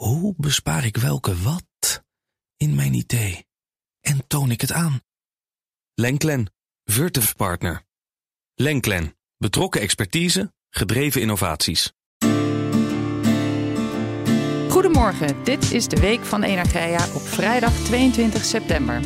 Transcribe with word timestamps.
Hoe 0.00 0.34
bespaar 0.36 0.84
ik 0.84 0.96
welke 0.96 1.36
wat 1.36 2.04
in 2.56 2.74
mijn 2.74 2.94
idee 2.94 3.46
en 4.00 4.26
toon 4.26 4.50
ik 4.50 4.60
het 4.60 4.72
aan? 4.72 5.00
Lenklen, 5.94 6.52
Virtuf 6.84 7.36
Partner. 7.36 7.82
Lenklen, 8.54 9.16
betrokken 9.36 9.80
expertise, 9.80 10.52
gedreven 10.70 11.20
innovaties. 11.20 11.92
Goedemorgen, 14.68 15.44
dit 15.44 15.72
is 15.72 15.88
de 15.88 16.00
week 16.00 16.24
van 16.24 16.42
Energia 16.42 17.14
op 17.14 17.22
vrijdag 17.22 17.72
22 17.72 18.44
september. 18.44 19.00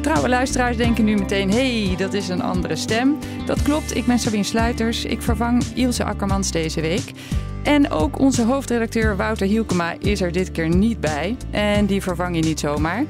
Trouwe 0.00 0.28
luisteraars 0.28 0.76
denken 0.76 1.04
nu 1.04 1.14
meteen, 1.14 1.50
hey, 1.50 1.94
dat 1.96 2.12
is 2.12 2.28
een 2.28 2.42
andere 2.42 2.76
stem. 2.76 3.18
Dat 3.46 3.62
klopt, 3.62 3.96
ik 3.96 4.06
ben 4.06 4.18
Sabine 4.18 4.44
Sluiters. 4.44 5.04
Ik 5.04 5.22
vervang 5.22 5.62
Ilse 5.74 6.04
Akkermans 6.04 6.50
deze 6.50 6.80
week. 6.80 7.12
En 7.64 7.90
ook 7.90 8.18
onze 8.18 8.42
hoofdredacteur 8.42 9.16
Wouter 9.16 9.46
Hielkema 9.46 9.94
is 9.98 10.20
er 10.20 10.32
dit 10.32 10.50
keer 10.50 10.68
niet 10.68 11.00
bij. 11.00 11.36
En 11.50 11.86
die 11.86 12.02
vervang 12.02 12.36
je 12.36 12.42
niet 12.42 12.60
zomaar. 12.60 13.04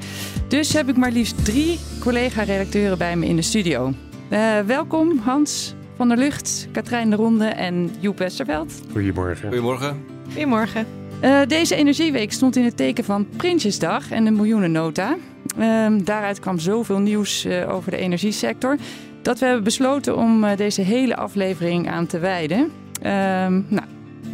Dus 0.47 0.73
heb 0.73 0.89
ik 0.89 0.97
maar 0.97 1.11
liefst 1.11 1.45
drie 1.45 1.79
collega-redacteuren 1.99 2.97
bij 2.97 3.15
me 3.15 3.25
in 3.25 3.35
de 3.35 3.41
studio. 3.41 3.93
Uh, 4.29 4.59
welkom 4.59 5.17
Hans 5.17 5.75
van 5.95 6.07
der 6.07 6.17
Lucht, 6.17 6.67
Katrijn 6.71 7.09
de 7.09 7.15
Ronde 7.15 7.45
en 7.45 7.91
Joep 7.99 8.17
Westerveld. 8.17 8.73
Goedemorgen. 8.91 9.47
Goedemorgen. 9.47 10.03
Goedemorgen. 10.25 10.85
Uh, 11.23 11.39
deze 11.47 11.75
Energieweek 11.75 12.31
stond 12.31 12.55
in 12.55 12.63
het 12.63 12.77
teken 12.77 13.03
van 13.03 13.27
Prinsjesdag 13.37 14.11
en 14.11 14.23
de 14.23 14.31
miljoenennota. 14.31 15.15
Uh, 15.57 15.87
daaruit 16.03 16.39
kwam 16.39 16.59
zoveel 16.59 16.99
nieuws 16.99 17.45
uh, 17.45 17.73
over 17.73 17.91
de 17.91 17.97
energiesector 17.97 18.77
dat 19.21 19.39
we 19.39 19.45
hebben 19.45 19.63
besloten 19.63 20.17
om 20.17 20.45
deze 20.55 20.81
hele 20.81 21.15
aflevering 21.15 21.89
aan 21.89 22.05
te 22.05 22.19
wijden. 22.19 22.71
Ehm, 23.01 23.61
nou, 23.67 23.85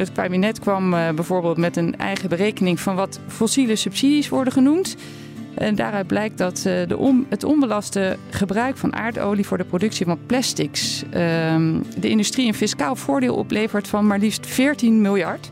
het 0.02 0.12
kabinet 0.12 0.58
kwam 0.58 0.94
uh, 0.94 1.10
bijvoorbeeld 1.10 1.56
met 1.56 1.76
een 1.76 1.96
eigen 1.96 2.28
berekening 2.28 2.80
van 2.80 2.94
wat 2.94 3.20
fossiele 3.26 3.76
subsidies 3.76 4.28
worden 4.28 4.52
genoemd. 4.52 4.96
En 5.54 5.74
daaruit 5.74 6.06
blijkt 6.06 6.38
dat 6.38 6.56
uh, 6.56 6.64
de 6.64 7.24
het 7.28 7.44
onbelaste 7.44 8.16
gebruik 8.30 8.76
van 8.76 8.94
aardolie 8.94 9.46
voor 9.46 9.58
de 9.58 9.64
productie 9.64 10.06
van 10.06 10.18
plastics 10.26 11.02
uh, 11.04 11.10
de 11.98 12.08
industrie 12.08 12.46
een 12.46 12.54
fiscaal 12.54 12.96
voordeel 12.96 13.34
oplevert 13.34 13.88
van 13.88 14.06
maar 14.06 14.18
liefst 14.18 14.46
14 14.46 15.00
miljard. 15.00 15.50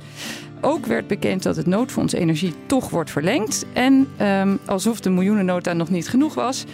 Ook 0.60 0.86
werd 0.86 1.06
bekend 1.06 1.42
dat 1.42 1.56
het 1.56 1.66
noodfonds 1.66 2.12
energie 2.12 2.54
toch 2.66 2.90
wordt 2.90 3.10
verlengd. 3.10 3.66
En 3.72 4.08
um, 4.20 4.58
alsof 4.66 5.00
de 5.00 5.10
miljoenennota 5.10 5.72
nog 5.72 5.90
niet 5.90 6.08
genoeg 6.08 6.34
was, 6.34 6.64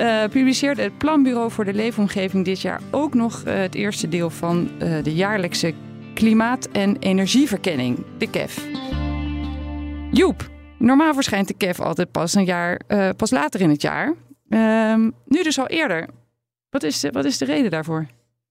uh, 0.00 0.24
publiceerde 0.30 0.82
het 0.82 0.98
Planbureau 0.98 1.50
voor 1.50 1.64
de 1.64 1.74
Leefomgeving 1.74 2.44
dit 2.44 2.60
jaar 2.60 2.80
ook 2.90 3.14
nog 3.14 3.42
het 3.44 3.74
eerste 3.74 4.08
deel 4.08 4.30
van 4.30 4.70
de 5.02 5.14
jaarlijkse 5.14 5.74
Klimaat- 6.14 6.68
en 6.72 6.96
Energieverkenning, 6.98 8.04
de 8.18 8.30
KEF. 8.30 8.66
Joep, 10.10 10.50
normaal 10.78 11.14
verschijnt 11.14 11.48
de 11.48 11.54
KEF 11.54 11.80
altijd 11.80 12.10
pas 12.10 12.34
een 12.34 12.44
jaar, 12.44 12.80
uh, 12.88 13.10
pas 13.16 13.30
later 13.30 13.60
in 13.60 13.70
het 13.70 13.82
jaar. 13.82 14.14
Uh, 14.48 14.94
nu 15.26 15.42
dus 15.42 15.58
al 15.58 15.66
eerder. 15.66 16.08
Wat 16.70 16.82
is, 16.82 17.00
de, 17.00 17.10
wat 17.10 17.24
is 17.24 17.38
de 17.38 17.44
reden 17.44 17.70
daarvoor? 17.70 18.06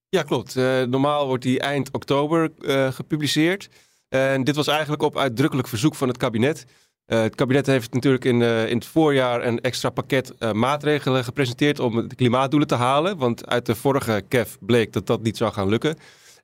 Ja, 0.10 0.24
klopt. 0.24 0.56
Uh, 0.56 0.82
normaal 0.82 1.28
wordt 1.28 1.44
die 1.44 1.60
eind 1.60 1.92
oktober 1.92 2.52
gepubliceerd. 2.94 3.70
En 4.10 4.44
dit 4.44 4.56
was 4.56 4.68
eigenlijk 4.68 5.02
op 5.02 5.18
uitdrukkelijk 5.18 5.68
verzoek 5.68 5.96
van 5.96 6.08
het 6.08 6.18
kabinet. 6.18 6.66
het 7.06 7.36
kabinet 7.36 7.66
heeft 7.66 7.94
natuurlijk 7.94 8.26
in, 8.26 8.42
in 8.42 8.76
het 8.76 8.86
voorjaar 8.86 9.46
een 9.46 9.62
extra 9.62 9.90
pakket 9.90 10.54
maatregelen 10.54 11.24
gepresenteed 11.24 11.80
om 11.80 12.08
de 12.08 12.16
klimaatdoelen 12.16 12.68
te 12.68 12.76
halen. 12.76 13.18
Want 13.18 13.48
uit 13.48 13.66
de 13.66 13.76
vorige 13.76 14.24
KEF 14.28 14.58
bleek 14.60 14.94
dat 14.94 15.08
dat 15.08 15.24
niet 15.24 15.38
zou 15.38 15.54
gaan 15.54 15.70
lukken. 15.70 15.98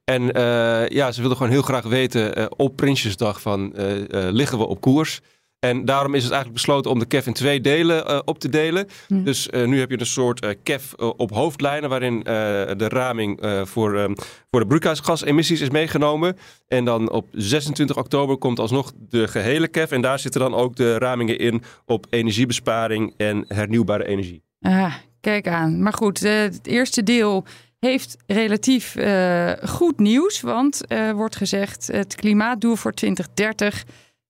En 0.09 0.21
uh, 0.21 0.87
ja, 0.87 1.11
ze 1.11 1.19
wilden 1.19 1.37
gewoon 1.37 1.51
heel 1.51 1.61
graag 1.61 1.83
weten 1.83 2.39
uh, 2.39 2.45
op 2.55 2.75
Prinsjesdag 2.75 3.41
van 3.41 3.73
uh, 3.75 3.85
liggen 4.09 4.57
we 4.57 4.67
op 4.67 4.81
koers. 4.81 5.21
En 5.59 5.85
daarom 5.85 6.13
is 6.13 6.23
het 6.23 6.31
eigenlijk 6.31 6.61
besloten 6.61 6.91
om 6.91 6.99
de 6.99 7.05
KEF 7.05 7.27
in 7.27 7.33
twee 7.33 7.61
delen 7.61 8.27
op 8.27 8.39
te 8.39 8.49
delen. 8.49 8.87
Mm. 9.07 9.23
Dus 9.23 9.49
nu 9.49 9.79
heb 9.79 9.89
je 9.89 9.99
een 9.99 10.05
soort 10.05 10.55
KEF 10.63 10.93
op 10.95 11.31
hoofdlijnen 11.31 11.89
waarin 11.89 12.19
de 12.23 12.87
raming 12.87 13.39
voor, 13.63 14.15
voor 14.51 14.59
de 14.59 14.67
broeikasgasemissies 14.67 15.61
is 15.61 15.69
meegenomen. 15.69 16.37
En 16.67 16.85
dan 16.85 17.11
op 17.11 17.27
26 17.31 17.97
oktober 17.97 18.37
komt 18.37 18.59
alsnog 18.59 18.91
de 19.09 19.27
gehele 19.27 19.67
KEF. 19.67 19.91
En 19.91 20.01
daar 20.01 20.19
zitten 20.19 20.41
dan 20.41 20.53
ook 20.53 20.75
de 20.75 20.97
ramingen 20.97 21.39
in 21.39 21.63
op 21.85 22.05
energiebesparing 22.09 23.13
en 23.17 23.45
hernieuwbare 23.47 24.07
energie. 24.07 24.43
Ah, 24.61 24.93
kijk 25.21 25.47
aan. 25.47 25.81
Maar 25.81 25.93
goed, 25.93 26.19
het 26.19 26.67
eerste 26.67 27.03
deel 27.03 27.45
heeft 27.79 28.17
relatief 28.27 28.95
uh, 28.95 29.53
goed 29.63 29.99
nieuws. 29.99 30.41
Want 30.41 30.81
uh, 30.87 31.11
wordt 31.11 31.35
gezegd: 31.35 31.87
het 31.87 32.15
klimaatdoel 32.15 32.75
voor 32.75 32.91
2030 32.91 33.83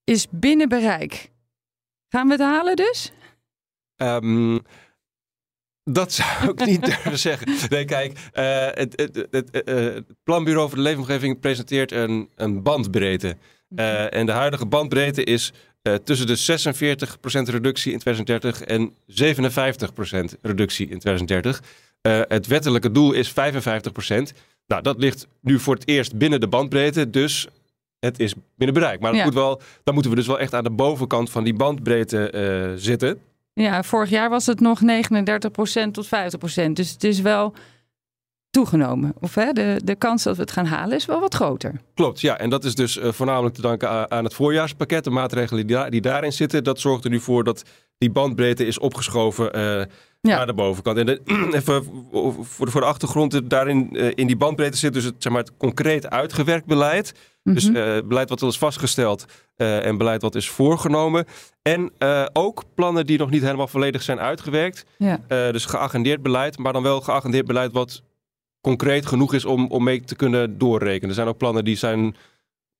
is 0.03 0.27
binnen 0.29 0.69
bereik. 0.69 1.31
Gaan 2.07 2.27
we 2.27 2.33
het 2.33 2.41
halen 2.41 2.75
dus? 2.75 3.11
Um, 3.95 4.61
dat 5.83 6.13
zou 6.13 6.51
ik 6.51 6.65
niet 6.65 6.85
durven 6.89 7.19
zeggen. 7.19 7.47
Nee, 7.69 7.85
kijk, 7.85 8.11
uh, 8.11 8.65
het, 8.71 8.93
het, 8.95 9.27
het, 9.31 9.49
het, 9.51 10.05
Planbureau 10.23 10.67
voor 10.67 10.77
de 10.77 10.83
Leefomgeving 10.83 11.39
presenteert 11.39 11.91
een, 11.91 12.29
een 12.35 12.63
bandbreedte. 12.63 13.37
en 14.09 14.25
de 14.25 14.31
huidige 14.31 14.65
bandbreedte 14.65 15.23
is 15.23 15.53
tussen 16.03 16.27
de 16.27 16.37
46% 16.37 17.51
reductie 17.51 17.91
in 17.91 17.99
2030 17.99 18.61
en 18.61 18.93
57% 19.07 20.39
reductie 20.41 20.87
in 20.89 20.99
2030. 20.99 21.61
Uh, 22.01 22.21
het 22.27 22.47
wettelijke 22.47 22.91
doel 22.91 23.11
is 23.11 23.31
55%. 23.31 23.33
Nou, 24.67 24.81
dat 24.81 24.97
ligt 24.97 25.27
nu 25.41 25.59
voor 25.59 25.73
het 25.73 25.87
eerst 25.87 26.17
binnen 26.17 26.39
de 26.39 26.47
bandbreedte, 26.47 27.09
dus 27.09 27.47
het 27.99 28.19
is 28.19 28.33
binnen 28.55 28.79
bereik. 28.81 28.99
Maar 28.99 29.15
ja. 29.15 29.23
moet 29.23 29.33
wel, 29.33 29.61
dan 29.83 29.93
moeten 29.93 30.11
we 30.11 30.17
dus 30.17 30.27
wel 30.27 30.39
echt 30.39 30.53
aan 30.53 30.63
de 30.63 30.69
bovenkant 30.69 31.29
van 31.29 31.43
die 31.43 31.53
bandbreedte 31.53 32.31
uh, 32.35 32.81
zitten. 32.81 33.19
Ja, 33.53 33.83
vorig 33.83 34.09
jaar 34.09 34.29
was 34.29 34.45
het 34.45 34.59
nog 34.59 34.79
39% 34.81 35.91
tot 35.91 36.05
50%. 36.05 36.09
Dus 36.73 36.91
het 36.91 37.03
is 37.03 37.21
wel 37.21 37.53
toegenomen. 38.59 39.13
Of 39.19 39.35
hè, 39.35 39.51
de, 39.51 39.81
de 39.83 39.95
kans 39.95 40.23
dat 40.23 40.35
we 40.35 40.41
het 40.41 40.51
gaan 40.51 40.65
halen 40.65 40.97
is 40.97 41.05
wel 41.05 41.19
wat 41.19 41.33
groter. 41.33 41.81
Klopt, 41.93 42.21
ja. 42.21 42.37
En 42.37 42.49
dat 42.49 42.63
is 42.63 42.75
dus 42.75 42.97
uh, 42.97 43.11
voornamelijk 43.11 43.55
te 43.55 43.61
danken 43.61 43.89
aan, 43.89 44.11
aan, 44.11 44.23
het 44.23 44.33
voorjaarspakket. 44.33 45.03
De 45.03 45.09
maatregelen 45.09 45.67
die, 45.67 45.75
daar, 45.75 45.89
die 45.89 46.01
daarin 46.01 46.33
zitten, 46.33 46.63
dat 46.63 46.79
zorgt 46.79 47.03
er 47.03 47.09
nu 47.09 47.19
voor 47.19 47.43
dat 47.43 47.63
die 47.97 48.11
bandbreedte 48.11 48.65
is 48.65 48.79
opgeschoven 48.79 49.57
uh, 49.57 49.61
ja. 49.61 49.87
naar 50.21 50.45
de 50.45 50.53
bovenkant. 50.53 50.97
En 50.97 51.05
de, 51.05 51.21
even 51.57 51.83
voor 52.41 52.65
de, 52.65 52.71
voor 52.71 52.81
de 52.81 52.87
achtergrond, 52.87 53.49
daarin 53.49 53.89
uh, 53.91 54.11
in 54.15 54.27
die 54.27 54.37
bandbreedte 54.37 54.77
zit 54.77 54.93
dus 54.93 55.03
het, 55.03 55.15
zeg 55.17 55.31
maar, 55.31 55.41
het 55.41 55.57
concreet 55.57 56.09
uitgewerkt 56.09 56.65
beleid. 56.65 57.13
Mm 57.13 57.19
-hmm. 57.43 57.53
Dus 57.53 57.69
uh, 57.69 58.07
beleid 58.07 58.29
wat 58.29 58.41
al 58.41 58.47
is 58.47 58.57
vastgesteld 58.57 59.25
en 59.55 59.97
beleid 59.97 60.21
wat 60.21 60.35
is 60.35 60.49
voorgenomen. 60.49 61.25
En 61.61 61.91
ook 62.33 62.63
plannen 62.75 63.05
die 63.05 63.17
nog 63.17 63.29
niet 63.29 63.41
helemaal 63.41 63.67
volledig 63.67 64.01
zijn 64.01 64.19
uitgewerkt. 64.19 64.85
Ja. 64.97 65.19
dus 65.27 65.65
geagendeerd 65.65 66.21
beleid, 66.21 66.57
maar 66.57 66.73
dan 66.73 66.83
wel 66.83 67.01
geagendeerd 67.01 67.45
beleid 67.45 67.71
wat 67.71 68.01
concreet 68.61 69.05
genoeg 69.05 69.33
is 69.33 69.45
om, 69.45 69.67
om 69.67 69.83
mee 69.83 70.01
te 70.01 70.15
kunnen 70.15 70.57
doorrekenen. 70.57 71.09
Er 71.09 71.15
zijn 71.15 71.27
ook 71.27 71.37
plannen 71.37 71.65
die 71.65 71.75
zijn 71.75 72.15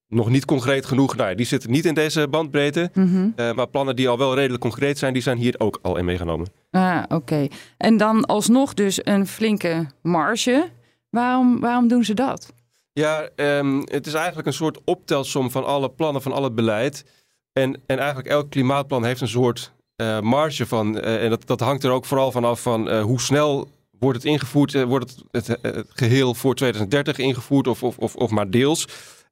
nog 0.08 0.30
niet 0.30 0.46
concreet 0.46 0.86
genoeg. 0.86 1.16
Nou, 1.16 1.36
die 1.36 1.46
zitten 1.46 1.72
niet 1.72 1.86
in 1.86 1.94
deze 1.94 2.28
bandbreedte. 2.28 2.90
Mm 2.94 3.08
-hmm. 3.08 3.34
uh, 3.36 3.54
maar 3.54 3.68
plannen 3.68 3.96
die 3.96 4.10
al 4.10 4.18
wel 4.18 4.36
redelijk 4.36 4.62
concreet 4.62 4.98
zijn, 4.98 5.14
die 5.14 5.22
zijn 5.22 5.38
hier 5.38 5.56
ook 5.58 5.80
al 5.82 5.98
in 5.98 6.06
meegenomen. 6.06 6.48
Ah, 6.72 7.04
oké. 7.04 7.16
Okay. 7.16 7.52
En 7.78 7.98
dan 7.98 8.26
alsnog 8.26 8.74
dus 8.74 9.00
een 9.04 9.28
flinke 9.28 9.88
marge. 10.02 10.70
Waarom, 11.10 11.60
waarom 11.60 11.88
doen 11.88 12.04
ze 12.04 12.14
dat? 12.14 12.54
Ja, 12.94 13.30
um, 13.36 13.80
het 13.80 14.08
is 14.08 14.14
eigenlijk 14.14 14.48
een 14.48 14.54
soort 14.54 14.80
optelsom 14.86 15.52
van 15.52 15.66
alle 15.66 15.90
plannen, 15.90 16.22
van 16.22 16.32
al 16.32 16.44
het 16.44 16.56
beleid. 16.56 17.06
En, 17.54 17.82
en 17.86 17.98
eigenlijk 17.98 18.28
elk 18.28 18.50
klimaatplan 18.50 19.06
heeft 19.06 19.22
een 19.22 19.28
soort 19.28 19.74
uh, 19.96 20.20
marge 20.20 20.66
van. 20.66 20.98
Uh, 20.98 21.24
en 21.24 21.30
dat, 21.30 21.48
dat 21.48 21.60
hangt 21.60 21.84
er 21.84 21.92
ook 21.92 22.06
vooral 22.06 22.32
vanaf 22.32 22.62
van 22.62 23.00
hoe 23.00 23.20
snel 23.20 23.68
wordt 24.00 24.18
het 24.18 24.26
ingevoerd. 24.26 24.84
wordt 24.84 25.16
het, 25.32 25.48
het, 25.48 25.58
het, 25.62 25.88
geheel 25.90 26.34
voor 26.34 26.56
2030 26.56 27.18
ingevoerd 27.18 27.68
of, 27.68 27.84
of, 27.84 27.98
of, 27.98 28.16
of 28.16 28.30
maar 28.30 28.50
deels. 28.50 28.88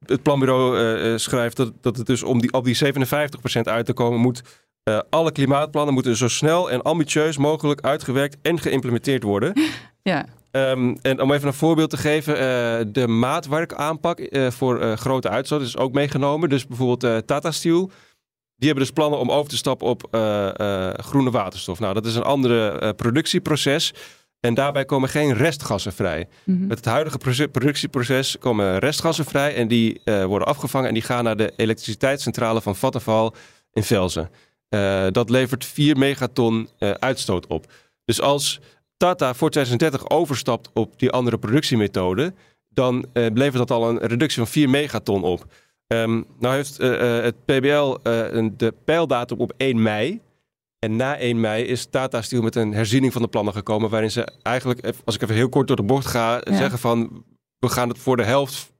Het 0.06 0.22
planbureau 0.22 0.78
uh, 0.78 1.16
schrijft 1.16 1.56
dat, 1.56 1.72
dat 1.80 1.96
het 1.96 2.06
dus 2.06 2.22
om 2.22 2.40
die, 2.40 2.52
op 2.52 2.64
die 2.64 2.78
57% 2.84 3.60
uit 3.62 3.86
te 3.86 3.92
komen 3.92 4.20
moet. 4.20 4.42
Uh, 4.88 5.00
alle 5.10 5.32
klimaatplannen 5.32 5.94
moeten 5.94 6.16
zo 6.16 6.28
snel 6.28 6.70
en 6.70 6.82
ambitieus 6.82 7.36
mogelijk 7.36 7.80
uitgewerkt 7.80 8.36
en 8.42 8.60
geïmplementeerd 8.60 9.22
worden. 9.22 9.52
Ja. 10.02 10.26
Um, 10.50 10.98
en 11.02 11.20
om 11.20 11.32
even 11.32 11.46
een 11.48 11.54
voorbeeld 11.54 11.90
te 11.90 11.96
geven, 11.96 12.34
uh, 12.34 12.92
de 12.92 13.08
maatwerkaanpak 13.08 14.28
voor 14.48 14.96
grote 14.96 15.28
uitstoot 15.28 15.60
is 15.60 15.76
ook 15.76 15.92
meegenomen. 15.92 16.48
Dus 16.48 16.66
bijvoorbeeld 16.66 17.26
Tata 17.26 17.50
Steel, 17.50 17.90
die 18.56 18.66
hebben 18.68 18.84
dus 18.84 18.92
plannen 18.92 19.18
om 19.18 19.30
over 19.30 19.50
te 19.50 19.56
stappen 19.56 19.86
op 19.86 20.08
groene 20.96 21.30
waterstof. 21.30 21.78
Nou, 21.78 21.94
dat 21.94 22.06
is 22.06 22.14
een 22.14 22.22
andere 22.22 22.94
productieproces. 22.94 23.92
En 24.40 24.54
daarbij 24.54 24.84
komen 24.84 25.08
geen 25.08 25.34
restgassen 25.34 25.92
vrij. 25.92 26.28
Mm 26.44 26.56
-hmm. 26.56 26.66
Met 26.66 26.76
het 26.76 26.86
huidige 26.86 27.18
productieproces 27.48 28.38
komen 28.38 28.78
restgassen 28.78 29.24
vrij 29.24 29.54
en 29.54 29.68
die 29.68 30.00
uh, 30.04 30.24
worden 30.24 30.48
afgevangen 30.48 30.88
en 30.88 30.94
die 30.94 31.02
gaan 31.02 31.24
naar 31.24 31.36
de 31.36 31.52
elektriciteitscentrale 31.56 32.60
van 32.60 32.76
Vattenfall 32.76 33.30
in 33.72 33.82
Velzen. 33.82 34.30
Uh, 34.70 35.06
dat 35.10 35.30
levert 35.30 35.64
4 35.64 35.98
megaton 35.98 36.68
uh, 36.78 36.90
uitstoot 36.90 37.46
op. 37.46 37.72
Dus 38.04 38.20
als 38.20 38.60
Tata 38.96 39.34
voor 39.34 39.50
2030 39.50 40.10
overstapt 40.10 40.70
op 40.74 40.98
die 40.98 41.10
andere 41.10 41.38
productiemethode, 41.38 42.34
dan 42.68 43.06
levert 43.12 43.56
dat 43.56 43.70
al 43.70 43.88
een 43.88 43.98
reductie 43.98 44.38
van 44.38 44.46
4 44.46 44.70
megaton 44.70 45.22
op. 45.22 45.44
Um, 45.86 46.26
nou 46.38 46.54
heeft 46.54 46.76
het 46.76 47.44
PBL 47.44 47.96
de 48.56 48.74
pijldatum 48.84 49.38
op 49.38 49.52
1 49.56 49.82
mei. 49.82 50.20
En 50.78 50.96
na 50.96 51.16
1 51.16 51.40
mei 51.40 51.64
is 51.64 51.86
Tata 51.90 52.22
Steel 52.22 52.42
met 52.42 52.54
een 52.54 52.72
herziening 52.72 53.12
van 53.12 53.22
de 53.22 53.28
plannen 53.28 53.54
gekomen. 53.54 53.90
Waarin 53.90 54.10
ze 54.10 54.28
eigenlijk, 54.42 54.94
als 55.04 55.14
ik 55.14 55.22
even 55.22 55.34
heel 55.34 55.48
kort 55.48 55.66
door 55.66 55.76
de 55.76 55.82
bocht 55.82 56.06
ga, 56.06 56.40
zeggen 56.44 56.78
van 56.78 57.24
we 57.58 57.68
gaan 57.68 57.88
het 57.88 57.98
voor 57.98 58.16
de 58.16 58.24
helft 58.24 58.72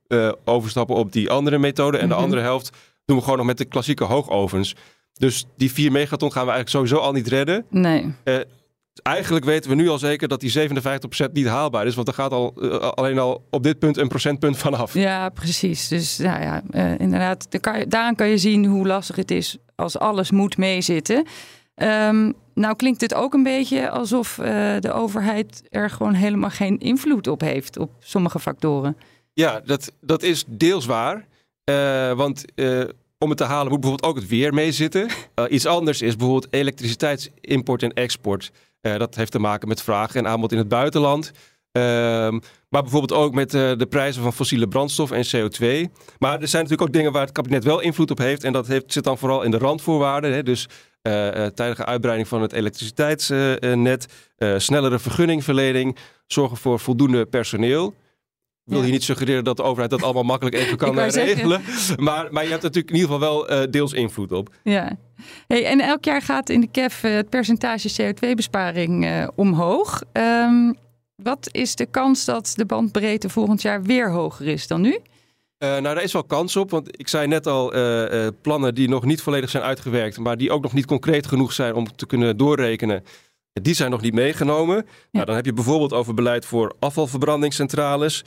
overstappen 0.45 0.97
op 0.97 1.13
die 1.13 1.31
andere 1.31 1.59
methode. 1.59 1.99
En 1.99 2.09
de 2.09 2.15
mhm. 2.15 2.23
andere 2.23 2.43
helft 2.43 2.77
doen 3.05 3.17
we 3.17 3.23
gewoon 3.23 3.39
nog 3.39 3.47
met 3.47 3.59
de 3.59 3.65
klassieke 3.65 4.05
hoogovens. 4.05 4.75
Dus 5.13 5.47
die 5.57 5.73
4 5.73 5.93
megaton 5.93 6.33
gaan 6.33 6.47
we 6.47 6.51
eigenlijk 6.53 6.87
sowieso 6.89 7.07
al 7.07 7.13
niet 7.13 7.29
redden. 7.29 7.65
Nee. 7.71 8.15
Uh, 8.25 8.37
eigenlijk 9.03 9.45
weten 9.45 9.71
we 9.71 9.77
nu 9.77 9.89
al 9.89 9.99
zeker 9.99 10.29
dat 10.29 10.41
die 10.41 10.69
57% 11.29 11.33
niet 11.33 11.47
haalbaar 11.47 11.87
is. 11.87 11.95
Want 11.95 12.09
er 12.09 12.15
gaat 12.15 12.33
al, 12.33 12.55
uh, 12.57 12.77
alleen 12.77 13.19
al 13.19 13.45
op 13.51 13.63
dit 13.63 13.79
punt 13.79 13.97
een 13.97 14.09
procentpunt 14.09 14.57
vanaf. 14.57 14.95
Ja, 14.95 15.29
precies. 15.29 15.89
Dus 15.89 16.19
nou 16.19 16.43
ja, 16.43 16.63
uh, 16.71 16.99
inderdaad, 16.99 17.47
kan 17.61 17.79
je, 17.79 17.87
daaraan 17.87 18.15
kan 18.15 18.29
je 18.29 18.39
zien 18.39 18.65
hoe 18.67 18.87
lastig 18.87 19.17
het 19.17 19.31
is 19.31 19.57
als 19.75 19.99
alles 19.99 20.31
moet 20.31 20.57
meezitten. 20.57 21.27
Um, 21.83 22.35
nou 22.55 22.77
klinkt 22.77 23.01
het 23.01 23.15
ook 23.15 23.35
een 23.35 23.43
beetje 23.43 23.91
alsof 23.91 24.35
de 24.81 24.93
overheid 24.93 25.63
er 25.69 25.91
gewoon 25.91 26.15
helemaal 26.15 26.51
geen 26.51 26.79
invloed 26.79 27.27
op 27.27 27.41
heeft 27.41 27.79
op 27.79 27.91
sommige 27.99 28.39
factoren. 28.39 28.97
Ja, 29.33 29.61
dat, 29.65 29.93
dat 30.01 30.23
is 30.23 30.45
deels 30.47 30.87
waar. 30.87 31.27
want 32.17 32.45
om 33.19 33.29
het 33.29 33.39
te 33.39 33.45
halen 33.45 33.71
moet 33.71 33.81
bijvoorbeeld 33.81 34.11
ook 34.11 34.21
het 34.21 34.29
weer 34.29 34.55
meezitten. 34.55 35.09
Uh, 35.35 35.45
iets 35.57 35.67
anders 35.67 36.03
is 36.03 36.17
bijvoorbeeld 36.17 36.53
elektriciteitsimport 36.55 37.83
en 37.83 37.93
export. 37.93 38.51
Dat 38.81 39.15
heeft 39.15 39.33
te 39.33 39.39
maken 39.39 39.69
met 39.69 39.83
vraag 39.83 40.15
en 40.15 40.27
aanbod 40.27 40.53
in 40.53 40.59
het 40.59 40.69
buitenland. 40.69 41.33
Ehm, 41.73 42.39
maar 42.69 42.83
bijvoorbeeld 42.83 43.21
ook 43.21 43.35
met 43.35 43.51
de 43.51 43.87
prijzen 43.89 44.23
van 44.23 44.33
fossiele 44.33 44.69
brandstof 44.69 45.11
en 45.11 45.27
CO2. 45.27 45.93
Maar 46.19 46.41
er 46.41 46.49
zijn 46.49 46.63
natuurlijk 46.63 46.83
ook 46.83 46.93
dingen 46.93 47.13
waar 47.13 47.23
het 47.23 47.33
kabinet 47.33 47.65
wel 47.65 47.81
invloed 47.81 48.11
op 48.11 48.19
heeft. 48.19 48.45
En 48.45 48.53
dat 48.53 48.67
heeft, 48.67 48.93
zit 48.93 49.05
dan 49.05 49.19
vooral 49.19 49.43
in 49.43 49.51
de 49.51 49.59
randvoorwaarden. 49.59 50.33
Hè? 50.33 50.43
Dus 50.43 50.69
tijdige 51.55 51.85
uitbreiding 51.85 52.29
van 52.29 52.43
het 52.43 52.53
elektriciteitsnet, 52.53 54.07
snellere 54.57 54.99
vergunningverlening, 54.99 55.97
zorgen 56.27 56.57
voor 56.57 56.81
voldoende 56.81 57.27
personeel 57.27 57.95
wil 58.69 58.83
je 58.83 58.93
niet 58.93 59.03
suggereren 59.03 59.45
dat 59.45 59.57
de 59.57 59.63
overheid 59.63 59.91
dat 59.91 60.03
allemaal 60.03 60.23
makkelijk 60.23 60.57
even 60.57 60.77
kan 60.87 60.99
eh, 60.99 61.09
regelen. 61.09 61.63
Maar, 61.97 62.27
maar 62.31 62.45
je 62.45 62.51
hebt 62.51 62.63
natuurlijk 62.63 62.91
in 62.91 63.01
ieder 63.01 63.13
geval 63.13 63.29
wel 63.29 63.53
uh, 63.53 63.71
deels 63.71 63.93
invloed 63.93 64.33
op. 64.33 64.55
Ja. 64.63 64.97
Hey, 65.47 65.65
en 65.65 65.81
elk 65.81 66.05
jaar 66.05 66.23
gaat 66.23 66.49
in 66.49 66.61
de 66.61 66.69
KEF 66.71 67.03
uh, 67.03 67.15
het 67.15 67.29
percentage 67.29 67.91
CO2-besparing 67.91 69.05
uh, 69.05 69.29
omhoog. 69.35 70.03
Um, 70.13 70.77
wat 71.17 71.49
is 71.51 71.75
de 71.75 71.87
kans 71.87 72.25
dat 72.25 72.53
de 72.57 72.65
bandbreedte 72.65 73.29
volgend 73.29 73.63
jaar 73.63 73.83
weer 73.83 74.11
hoger 74.11 74.47
is 74.47 74.67
dan 74.67 74.81
nu? 74.81 74.99
Nou, 75.59 75.83
daar 75.83 76.03
is 76.03 76.13
wel 76.13 76.25
kans 76.25 76.57
op, 76.57 76.71
want 76.71 77.01
ik 77.01 77.09
zei 77.09 77.27
net 77.27 77.47
al, 77.47 77.73
plannen 78.41 78.75
die 78.75 78.89
nog 78.89 79.05
niet 79.05 79.23
volledig 79.23 79.51
zijn 79.51 79.63
uitgewerkt, 79.63 80.19
maar 80.19 80.37
die 80.37 80.51
ook 80.51 80.63
nog 80.63 80.73
niet 80.73 80.87
concreet 80.87 81.27
genoeg 81.27 81.53
zijn 81.53 81.75
om 81.75 81.97
te 81.97 82.07
kunnen 82.07 82.37
doorrekenen, 82.37 83.05
die 83.53 83.75
zijn 83.75 83.91
nog 83.91 84.01
niet 84.01 84.15
meegenomen. 84.15 84.87
Nou, 85.11 85.27
dan 85.27 85.35
heb 85.35 85.45
je 85.45 85.53
bijvoorbeeld 85.53 85.93
over 85.93 86.15
beleid 86.15 86.45
voor 86.47 86.75
afvalverbrandingscentrales, 86.79 88.25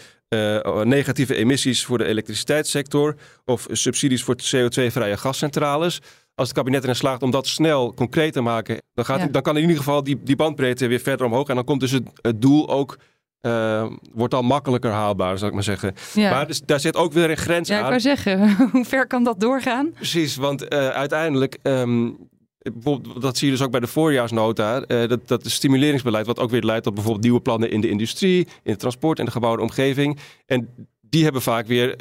negatieve 0.83 1.35
emissies 1.35 1.85
voor 1.85 1.97
de 1.97 2.05
elektriciteitssector 2.05 3.15
of 3.45 3.67
subsidies 3.71 4.23
voor 4.23 4.35
CO2-vrije 4.35 5.17
gascentrales. 5.17 5.99
Als 6.35 6.47
het 6.47 6.57
kabinet 6.57 6.83
erin 6.83 6.95
slaagt 6.95 7.23
om 7.23 7.31
dat 7.31 7.47
snel 7.47 7.93
concreet 7.93 8.33
te 8.33 8.41
maken, 8.41 8.77
dan, 8.93 9.05
gaat, 9.05 9.33
dan 9.33 9.41
kan 9.41 9.55
in 9.55 9.61
ieder 9.61 9.77
geval 9.77 10.03
die, 10.03 10.19
die 10.23 10.35
bandbreedte 10.35 10.87
weer 10.87 10.99
verder 10.99 11.25
omhoog. 11.25 11.47
En 11.47 11.55
dan 11.55 11.63
komt 11.63 11.79
dus 11.79 11.91
het, 11.91 12.03
het 12.21 12.41
doel 12.41 12.69
ook 12.69 12.97
uh, 13.41 13.85
wordt 14.13 14.33
al 14.33 14.41
makkelijker 14.41 14.91
haalbaar, 14.91 15.37
zal 15.37 15.47
ik 15.47 15.53
maar 15.53 15.63
zeggen. 15.63 15.93
Maar 16.15 16.47
dus, 16.47 16.61
daar 16.65 16.79
zit 16.79 16.95
ook 16.95 17.13
weer 17.13 17.29
een 17.29 17.37
grens 17.37 17.69
aan. 17.69 17.75
Ja, 17.75 17.81
ik 17.81 17.89
wou 17.89 17.99
zeggen, 17.99 18.55
hoe 18.71 18.85
ver 18.85 19.07
kan 19.07 19.23
dat 19.23 19.39
doorgaan? 19.39 19.91
Precies, 19.93 20.35
want 20.35 20.73
uh, 20.73 20.89
uiteindelijk 20.89 21.57
um, 21.63 22.17
Bijvoorbeeld, 22.61 23.21
dat 23.21 23.37
zie 23.37 23.47
je 23.47 23.53
dus 23.53 23.63
ook 23.63 23.71
bij 23.71 23.79
de 23.79 23.87
voorjaarsnota. 23.87 24.83
Uh, 24.87 25.07
dat, 25.07 25.27
dat 25.27 25.45
is 25.45 25.53
stimuleringsbeleid, 25.53 26.25
wat 26.25 26.39
ook 26.39 26.49
weer 26.49 26.63
leidt 26.63 26.83
tot 26.83 26.93
bijvoorbeeld 26.93 27.23
nieuwe 27.23 27.41
plannen 27.41 27.71
in 27.71 27.81
de 27.81 27.89
industrie, 27.89 28.47
in 28.63 28.71
het 28.71 28.79
transport 28.79 29.19
en 29.19 29.25
de 29.25 29.31
gebouwde 29.31 29.61
omgeving. 29.61 30.19
En 30.45 30.69
die 31.01 31.23
hebben 31.23 31.41
vaak 31.41 31.67
weer 31.67 31.95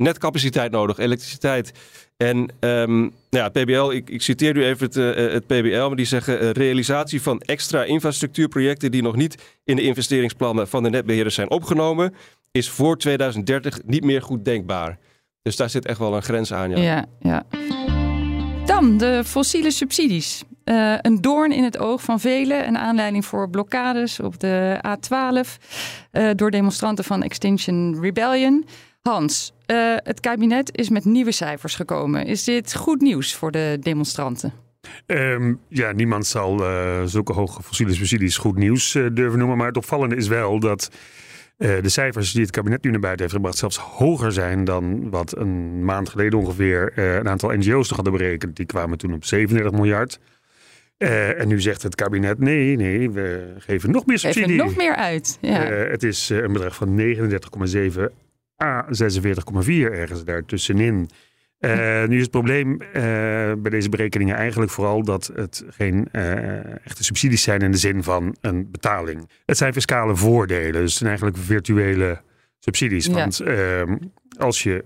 eh, 0.00 0.06
net 0.06 0.18
capaciteit 0.18 0.70
nodig, 0.72 0.98
elektriciteit. 0.98 1.72
En 2.16 2.36
um, 2.60 3.00
nou 3.00 3.12
ja, 3.30 3.48
PBL, 3.48 3.90
ik, 3.90 4.22
citeer 4.22 4.54
nu 4.54 4.64
even 4.64 4.86
het, 4.86 4.96
uh, 4.96 5.14
het 5.14 5.46
PBL, 5.46 5.86
maar 5.86 5.96
die 5.96 6.06
zeggen 6.06 6.42
uh, 6.42 6.50
realisatie 6.50 7.22
van 7.22 7.40
extra 7.40 7.84
infrastructuurprojecten 7.84 8.90
die 8.90 9.02
nog 9.02 9.16
niet 9.16 9.42
in 9.64 9.76
de 9.76 9.82
investeringsplannen 9.82 10.68
van 10.68 10.82
de 10.82 10.90
netbeheerders 10.90 11.34
zijn 11.34 11.50
opgenomen, 11.50 12.14
is 12.50 12.70
voor 12.70 12.98
2030 12.98 13.78
niet 13.84 14.04
meer 14.04 14.22
goed 14.22 14.44
denkbaar. 14.44 14.98
Dus 15.42 15.56
daar 15.56 15.70
zit 15.70 15.86
echt 15.86 15.98
wel 15.98 16.16
een 16.16 16.22
grens 16.22 16.52
aan. 16.52 16.70
Ja, 16.70 16.76
ja. 16.76 17.06
ja. 17.20 17.44
Dan 18.66 18.96
de 18.96 19.22
fossiele 19.24 19.70
subsidies. 19.70 20.42
Een 21.02 21.20
doorn 21.20 21.52
in 21.52 21.64
het 21.64 21.78
oog 21.78 22.02
van 22.02 22.20
velen. 22.20 22.66
Een 22.66 22.78
aanleiding 22.78 23.24
voor 23.24 23.50
blokkades 23.50 24.20
op 24.20 24.40
de 24.40 24.80
A12 24.86 25.48
uh, 26.12 26.30
door 26.34 26.50
demonstranten 26.50 27.04
van 27.04 27.22
Extinction 27.22 28.00
Rebellion. 28.00 28.64
Hans, 29.02 29.52
uh, 29.70 29.94
het 29.96 30.20
kabinet 30.20 30.76
is 30.78 30.88
met 30.88 31.04
nieuwe 31.04 31.32
cijfers 31.32 31.74
gekomen. 31.74 32.26
Is 32.26 32.44
dit 32.44 32.74
goed 32.74 33.00
nieuws 33.00 33.34
voor 33.34 33.50
de 33.50 33.76
demonstranten? 33.80 34.52
Um, 35.06 35.60
ja, 35.68 35.92
niemand 35.92 36.26
zal 36.26 36.62
zulke 37.04 37.32
hoge 37.32 37.62
fossiele 37.62 37.94
subsidies 37.94 38.36
goed 38.36 38.56
nieuws 38.56 38.92
durven 38.92 39.38
noemen. 39.38 39.56
Maar 39.56 39.66
het 39.66 39.76
opvallende 39.76 40.16
is 40.16 40.28
wel 40.28 40.60
dat 40.60 40.90
uh, 41.60 41.82
de 41.82 41.88
cijfers 41.88 42.32
die 42.32 42.42
het 42.42 42.50
kabinet 42.50 42.82
nu 42.82 42.90
naar 42.90 43.00
buiten 43.00 43.22
heeft 43.22 43.36
gebracht 43.36 43.58
zelfs 43.58 43.76
hoger 43.76 44.32
zijn 44.32 44.64
dan 44.64 45.10
wat 45.10 45.36
een 45.36 45.84
maand 45.84 46.08
geleden 46.08 46.38
ongeveer 46.38 46.92
uh, 46.96 47.14
een 47.14 47.28
aantal 47.28 47.50
NGO's 47.50 47.88
nog 47.88 47.96
hadden 47.96 48.12
berekend. 48.12 48.56
Die 48.56 48.66
kwamen 48.66 48.98
toen 48.98 49.12
op 49.12 49.24
37 49.24 49.72
miljard. 49.72 50.18
Uh, 50.98 51.40
en 51.40 51.48
nu 51.48 51.60
zegt 51.60 51.82
het 51.82 51.94
kabinet: 51.94 52.38
nee, 52.38 52.76
nee, 52.76 53.10
we 53.10 53.54
geven 53.58 53.90
nog 53.90 54.06
meer 54.06 54.18
subsidie. 54.18 54.48
Geven 54.48 54.66
nog 54.66 54.76
meer 54.76 54.94
uit. 54.94 55.38
Ja. 55.40 55.62
het 55.62 56.02
is 56.02 56.28
een 56.28 56.52
bedrag 56.52 56.74
van 56.74 56.98
39,7 56.98 58.02
à 58.62 58.86
46,4 58.86 59.68
ergens 59.68 60.24
daartussenin. 60.24 61.10
Uh, 61.60 62.04
nu 62.06 62.16
is 62.16 62.22
het 62.22 62.30
probleem 62.30 62.72
uh, 62.72 62.92
bij 63.58 63.70
deze 63.70 63.88
berekeningen 63.88 64.36
eigenlijk 64.36 64.70
vooral 64.70 65.02
dat 65.02 65.30
het 65.34 65.64
geen 65.68 66.08
uh, 66.12 66.86
echte 66.86 67.04
subsidies 67.04 67.42
zijn 67.42 67.60
in 67.60 67.70
de 67.70 67.78
zin 67.78 68.02
van 68.02 68.36
een 68.40 68.70
betaling. 68.70 69.28
Het 69.44 69.56
zijn 69.56 69.72
fiscale 69.72 70.16
voordelen, 70.16 70.72
dus 70.72 70.82
het 70.82 70.92
zijn 70.92 71.08
eigenlijk 71.08 71.38
virtuele 71.38 72.20
subsidies. 72.58 73.06
Want 73.06 73.40
ehm, 73.40 73.96
als 74.36 74.62
je 74.62 74.84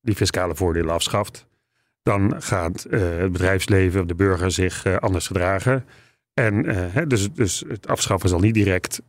die 0.00 0.14
fiscale 0.14 0.54
voordelen 0.54 0.94
afschaft, 0.94 1.46
dan 2.02 2.42
gaat 2.42 2.86
het 2.90 3.32
bedrijfsleven 3.32 4.00
of 4.00 4.06
de 4.06 4.14
burger 4.14 4.50
zich 4.50 4.98
anders 5.00 5.26
gedragen. 5.26 5.84
En 6.34 6.62
dus, 7.08 7.32
dus 7.32 7.64
het 7.68 7.88
afschaffen 7.88 8.28
zal 8.28 8.40
niet 8.40 8.54
direct 8.54 9.00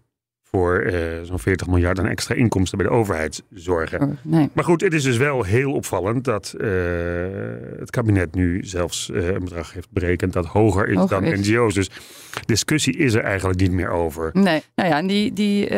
voor 0.52 0.84
uh, 0.84 0.94
zo'n 1.24 1.40
40 1.40 1.68
miljard 1.68 2.00
aan 2.00 2.08
extra 2.08 2.36
inkomsten 2.36 2.78
bij 2.78 2.88
de 2.88 2.94
overheid 2.94 3.44
zorgen. 3.54 4.02
Oh, 4.02 4.10
nee. 4.22 4.50
Maar 4.54 4.64
goed, 4.64 4.82
het 4.82 4.94
is 4.94 5.04
dus 5.04 5.18
wel 5.18 5.44
heel 5.44 5.72
opvallend 5.72 6.24
dat 6.24 6.56
uh, 6.58 6.68
het 7.80 7.90
kabinet 7.90 8.36
nu 8.36 8.64
zelfs 8.64 9.10
uh, 9.10 9.28
een 9.28 9.44
bedrag 9.44 9.74
heeft 9.74 9.92
berekend 9.92 10.34
dat 10.34 10.46
hoger 10.46 10.88
is 10.88 11.06
dan 11.06 11.24
NGO's. 11.24 11.74
Dus 11.74 11.90
discussie 12.46 12.98
is 12.98 13.14
er 13.14 13.24
eigenlijk 13.24 13.60
niet 13.60 13.72
meer 13.72 13.90
over. 13.90 14.30
Nee, 14.34 14.64
nou 14.76 14.90
ja, 14.90 14.98
en 14.98 15.08
die, 15.08 15.34
die 15.34 15.70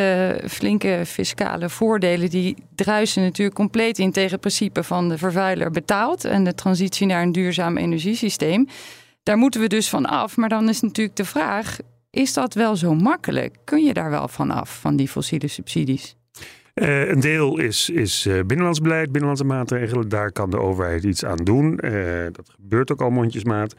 flinke 0.48 1.02
fiscale 1.06 1.70
voordelen 1.70 2.30
die 2.30 2.56
druisen 2.76 3.24
natuurlijk 3.24 3.56
compleet 3.56 4.00
in 4.00 4.12
tegen 4.12 4.32
het 4.32 4.40
principe 4.40 4.84
van 4.84 5.10
de 5.10 5.18
vervuiler 5.18 5.72
betaalt 5.72 6.26
en 6.26 6.44
de 6.44 6.56
transitie 6.56 7.08
naar 7.08 7.22
een 7.22 7.32
duurzaam 7.32 7.78
energiesysteem. 7.78 8.68
Daar 9.24 9.38
moeten 9.38 9.62
we 9.62 9.68
dus 9.68 9.90
van 9.90 10.06
af. 10.06 10.38
Maar 10.38 10.50
dan 10.50 10.70
is 10.70 10.82
natuurlijk 10.82 11.18
de 11.18 11.26
vraag: 11.26 11.78
is 12.12 12.34
dat 12.34 12.54
wel 12.54 12.76
zo 12.76 12.96
makkelijk? 12.96 13.58
Kun 13.64 13.84
je 13.84 13.94
daar 13.94 14.10
wel 14.10 14.28
van 14.28 14.52
af, 14.52 14.80
van 14.80 14.96
die 14.96 15.08
fossiele 15.08 15.48
subsidies? 15.48 16.16
Uh, 16.76 17.10
een 17.10 17.20
deel 17.20 17.60
is, 17.60 17.90
is 17.90 18.26
uh, 18.26 18.34
binnenlands 18.34 18.82
beleid, 18.82 19.06
binnenlandse 19.06 19.44
maatregelen. 19.46 20.10
Daar 20.10 20.32
kan 20.32 20.50
de 20.50 20.60
overheid 20.60 21.04
iets 21.04 21.26
aan 21.26 21.44
doen. 21.44 21.80
Uh, 21.84 22.24
dat 22.32 22.50
gebeurt 22.50 22.92
ook 22.92 23.02
al 23.02 23.10
mondjesmaat. 23.10 23.76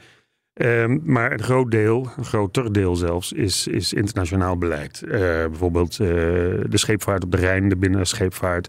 Ehm, 0.53 0.99
maar 1.03 1.33
een 1.33 1.43
groot 1.43 1.71
deel, 1.71 2.11
een 2.17 2.25
groter 2.25 2.73
deel 2.73 2.97
zelfs, 2.97 3.33
is, 3.33 3.67
is 3.67 3.93
internationaal 3.93 4.59
beleid. 4.59 5.03
bijvoorbeeld 5.07 5.97
de 5.97 6.69
scheepvaart 6.71 7.25
op 7.25 7.31
de 7.31 7.37
Rijn, 7.37 7.69
de 7.69 7.77
binnenscheepvaart. 7.77 8.69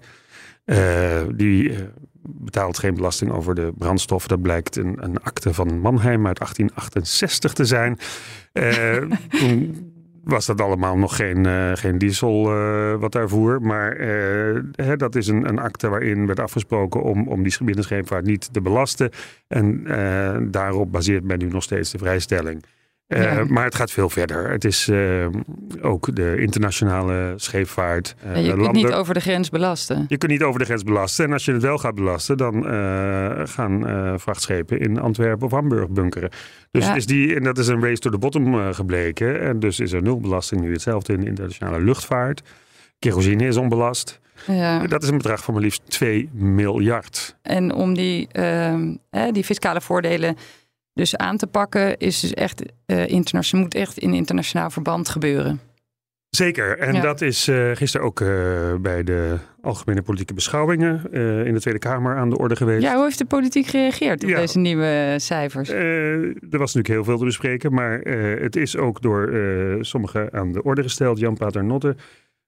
die 1.36 1.78
betaalt 2.24 2.80
geen 2.80 2.94
belasting 2.94 3.32
over 3.32 3.56
de 3.56 3.74
brandstof. 3.78 4.28
Dat 4.28 4.42
blijkt 4.42 4.76
een, 4.76 4.98
een 5.00 5.24
akte 5.24 5.54
van 5.54 5.80
Mannheim 5.80 6.28
uit 6.28 6.38
1868 6.38 7.54
te 7.54 7.66
zijn. 7.66 7.98
Uh, 8.54 8.96
toen 9.40 9.90
was 10.24 10.46
dat 10.46 10.62
allemaal 10.62 10.98
nog 10.98 11.16
geen, 11.16 11.48
uh, 11.48 11.72
geen 11.74 11.98
diesel 11.98 12.58
uh, 12.58 12.96
wat 12.96 13.12
daar 13.12 13.30
voer. 13.30 13.62
Maar 13.62 13.96
hè, 14.72 14.96
dat 14.96 15.16
is 15.16 15.28
een, 15.28 15.48
een 15.48 15.60
akte 15.60 15.90
waarin 15.90 16.26
werd 16.26 16.40
afgesproken 16.40 17.04
om, 17.04 17.28
om 17.28 17.44
die 17.44 17.56
binnenscheepvaart 17.64 18.26
niet 18.26 18.54
te 18.54 18.62
belasten. 18.62 19.10
En 19.48 19.84
daarop 20.52 20.92
baseert 20.92 21.24
men 21.24 21.40
nu 21.40 21.46
nog 21.46 21.64
steeds 21.64 21.92
de 21.92 21.98
vrijstelling. 21.98 22.64
Ja. 23.16 23.44
Maar 23.48 23.64
het 23.64 23.76
gaat 23.76 23.92
veel 23.92 24.10
verder. 24.10 24.50
Het 24.52 24.64
is 24.66 24.88
uh, 24.88 25.26
ook 25.82 26.16
de 26.16 26.36
internationale 26.40 27.34
scheepvaart. 27.36 28.16
En 28.24 28.42
je 28.44 28.50
kunt 28.50 28.62
landen- 28.62 28.84
niet 28.84 28.94
over 28.94 29.14
de 29.14 29.20
grens 29.20 29.50
belasten. 29.50 30.06
Je 30.08 30.18
kunt 30.18 30.32
niet 30.32 30.44
over 30.44 30.60
de 30.60 30.66
grens 30.66 30.84
belasten. 30.84 31.26
En 31.26 31.34
als 31.34 31.46
je 31.46 31.52
het 31.52 31.62
wel 31.62 31.78
gaat 31.78 31.96
belasten, 31.96 32.38
dan 32.38 32.68
eh, 32.68 33.42
gaan 33.44 33.88
eh, 33.88 34.14
vrachtschepen 34.18 34.80
in 34.80 35.00
Antwerpen 35.00 35.46
of 35.46 35.52
Hamburg 35.52 35.90
bunkeren. 35.90 36.30
Dus 36.72 36.86
Ja. 36.86 36.96
is 36.96 37.06
die, 37.06 37.36
en 37.36 37.44
dat 37.44 37.58
is 37.58 37.68
een 37.68 37.84
race 37.84 38.00
to 38.00 38.10
the 38.10 38.18
bottom 38.18 38.54
eh, 38.60 38.74
gebleken. 38.74 39.42
En 39.42 39.60
dus 39.60 39.80
is 39.80 39.92
er 39.92 40.02
nul 40.02 40.20
belasting 40.20 40.62
nu. 40.62 40.72
Hetzelfde 40.72 41.14
in 41.14 41.20
de 41.20 41.26
internationale 41.28 41.82
luchtvaart. 41.84 42.42
Kerosine 43.00 43.46
is 43.48 43.58
onbelast. 43.58 44.20
Ja. 44.48 44.88
Dat 44.88 45.04
is 45.04 45.10
een 45.10 45.18
bedrag 45.18 45.44
van 45.44 45.54
maar 45.54 45.64
liefst 45.64 45.82
2 45.88 46.30
miljard. 46.34 47.36
En 47.42 47.74
om 47.74 47.94
die, 47.94 48.28
die 49.32 49.44
fiscale 49.44 49.82
voordelen 49.82 50.36
dus 50.94 51.16
aan 51.18 51.38
te 51.38 51.48
pakken, 51.48 51.98
is 51.98 52.20
dus 52.20 52.34
echt 52.34 52.64
eh 52.86 53.08
internationaal, 53.08 53.64
moet 53.66 53.76
echt 53.76 53.98
in 53.98 54.14
internationaal 54.14 54.70
verband 54.70 55.10
gebeuren. 55.10 55.60
Zeker. 56.30 56.78
En 56.78 56.94
Ja. 56.94 57.02
dat 57.02 57.22
is 57.22 57.48
eh, 57.48 57.72
gisteren 57.74 58.06
ook 58.06 58.22
eh, 58.22 58.28
bij 58.82 59.04
de 59.04 59.38
algemene 59.62 60.02
politieke 60.02 60.34
beschouwingen 60.34 61.12
in 61.46 61.54
de 61.54 61.60
Tweede 61.60 61.80
Kamer 61.80 62.18
aan 62.18 62.30
de 62.30 62.38
orde 62.38 62.56
geweest. 62.56 62.84
Ja, 62.84 62.94
hoe 62.96 63.04
heeft 63.04 63.18
de 63.18 63.26
politiek 63.26 63.66
gereageerd 63.68 64.24
op 64.24 64.30
Ja. 64.30 64.36
deze 64.36 64.60
nieuwe 64.60 65.16
cijfers? 65.18 65.70
Er 65.70 66.34
was 66.50 66.74
natuurlijk 66.74 66.88
heel 66.88 67.04
veel 67.04 67.18
te 67.18 67.26
bespreken, 67.26 67.74
maar 67.74 68.00
het 68.42 68.56
is 68.56 68.78
ook 68.78 69.02
door 69.02 69.34
sommigen 69.82 70.34
aan 70.34 70.52
de 70.52 70.64
orde 70.64 70.82
gesteld. 70.84 71.20
Jan 71.20 71.38
Pater 71.38 71.64
Notte, 71.64 71.96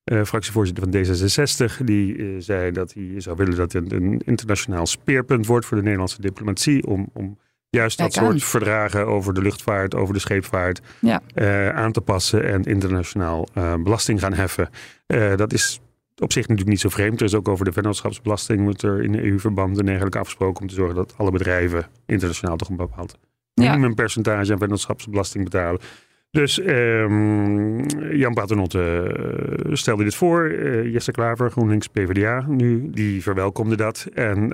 eh, 0.04 0.24
fractievoorzitter 0.24 0.84
van 0.84 0.92
D66, 0.94 1.84
die 1.86 2.36
zei 2.42 2.72
dat 2.72 2.94
hij 2.94 3.14
zou 3.18 3.36
willen 3.38 3.56
dat 3.56 3.72
het 3.72 3.92
een 3.92 4.22
internationaal 4.26 4.86
speerpunt 4.86 5.46
wordt 5.46 5.66
voor 5.66 5.78
de 5.78 5.84
Nederlandse 5.84 6.22
diplomatie. 6.22 6.88
Om, 6.88 7.10
om 7.14 7.38
juist 7.80 7.98
dat 7.98 8.18
aan. 8.18 8.26
soort 8.26 8.44
verdragen 8.44 9.08
over 9.08 9.34
de 9.34 9.42
luchtvaart, 9.42 9.96
over 9.96 10.14
de 10.14 10.20
scheepvaart 10.20 10.82
Ja. 11.00 11.22
eh, 11.34 11.70
aan 11.70 11.92
te 11.92 12.02
passen 12.02 12.44
en 12.46 12.64
internationaal 12.64 13.48
eh, 13.54 13.74
belasting 13.84 14.20
gaan 14.20 14.34
heffen. 14.34 14.70
Eh, 15.06 15.36
dat 15.36 15.54
is 15.54 15.82
op 16.18 16.32
zich 16.32 16.42
natuurlijk 16.42 16.70
niet 16.70 16.80
zo 16.80 16.90
vreemd. 16.90 17.20
Er 17.20 17.26
is 17.26 17.36
ook 17.36 17.48
over 17.48 17.66
de 17.66 17.72
vennootschapsbelasting 17.72 18.60
moet 18.62 18.82
er 18.82 19.04
in 19.04 19.16
EU-verband 19.20 19.80
en 19.80 19.86
dergelijke 19.86 20.20
afgesproken 20.20 20.62
om 20.62 20.68
te 20.68 20.74
zorgen 20.74 20.96
dat 20.96 21.14
alle 21.18 21.32
bedrijven 21.32 21.86
internationaal 22.06 22.56
toch 22.58 22.70
een 22.70 22.76
bepaald 22.76 23.18
Ja. 23.54 23.70
minimumpercentage 23.72 24.52
aan 24.52 24.58
vennootschapsbelasting 24.58 25.44
betalen. 25.44 25.80
Dus 26.32 26.60
ehm, 26.60 27.78
Jan 28.16 28.34
Paternotte 28.34 29.16
stelde 29.72 30.04
dit 30.04 30.16
voor. 30.16 30.46
Eh, 30.50 30.92
Jesse 30.94 31.12
Klaver, 31.12 31.52
GroenLinks 31.52 31.88
PvdA 31.88 32.46
nu, 32.48 32.90
die 32.92 33.22
verwelkomde 33.22 33.76
dat. 33.76 34.08
En 34.14 34.52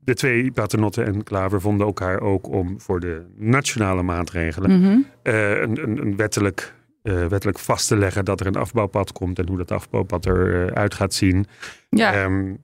de 0.00 0.14
twee 0.14 0.52
Paternotte 0.52 1.02
en 1.02 1.22
Klaver 1.22 1.60
vonden 1.60 1.86
elkaar 1.86 2.20
ook 2.20 2.48
om 2.48 2.80
voor 2.80 3.00
de 3.00 3.22
nationale 3.36 4.02
maatregelen 4.02 4.80
Mhm. 4.80 4.98
eh, 5.22 5.60
een, 5.60 5.82
een, 5.82 5.98
een 6.00 6.16
wettelijk, 6.16 6.74
eh, 7.02 7.26
wettelijk 7.26 7.58
vast 7.58 7.88
te 7.88 7.96
leggen 7.96 8.24
dat 8.24 8.40
er 8.40 8.46
een 8.46 8.56
afbouwpad 8.56 9.12
komt 9.12 9.38
en 9.38 9.48
hoe 9.48 9.56
dat 9.56 9.70
afbouwpad 9.70 10.26
eruit 10.26 10.94
gaat 10.94 11.14
zien. 11.14 11.46
Ja, 11.88 12.12
Ehm, 12.14 12.54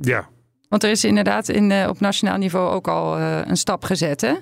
ja, 0.00 0.28
want 0.68 0.84
er 0.84 0.90
is 0.90 1.04
inderdaad 1.04 1.48
in, 1.48 1.70
eh, 1.70 1.88
op 1.88 2.00
nationaal 2.00 2.38
niveau 2.38 2.70
ook 2.70 2.88
al 2.88 3.16
eh, 3.16 3.40
een 3.44 3.56
stap 3.56 3.84
gezet. 3.84 4.20
Hè? 4.20 4.34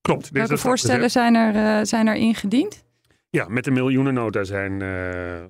klopt. 0.00 0.30
Welke 0.30 0.56
voorstellen 0.58 1.10
zijn 1.10 1.34
er, 1.34 1.78
eh, 1.78 1.84
zijn 1.84 2.06
er 2.06 2.14
ingediend? 2.14 2.84
Ja, 3.30 3.48
met 3.48 3.64
de 3.64 3.70
miljoenennota 3.70 4.44
zijn 4.44 4.82
eh, 4.82 5.38
eh, 5.38 5.42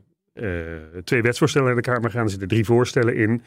twee 1.05 1.23
wetsvoorstellen 1.23 1.71
in 1.71 1.77
de 1.77 1.83
Kamer 1.83 2.11
gaan. 2.11 2.25
Er 2.25 2.31
zitten 2.31 2.49
drie 2.49 2.65
voorstellen 2.65 3.17
in. 3.17 3.43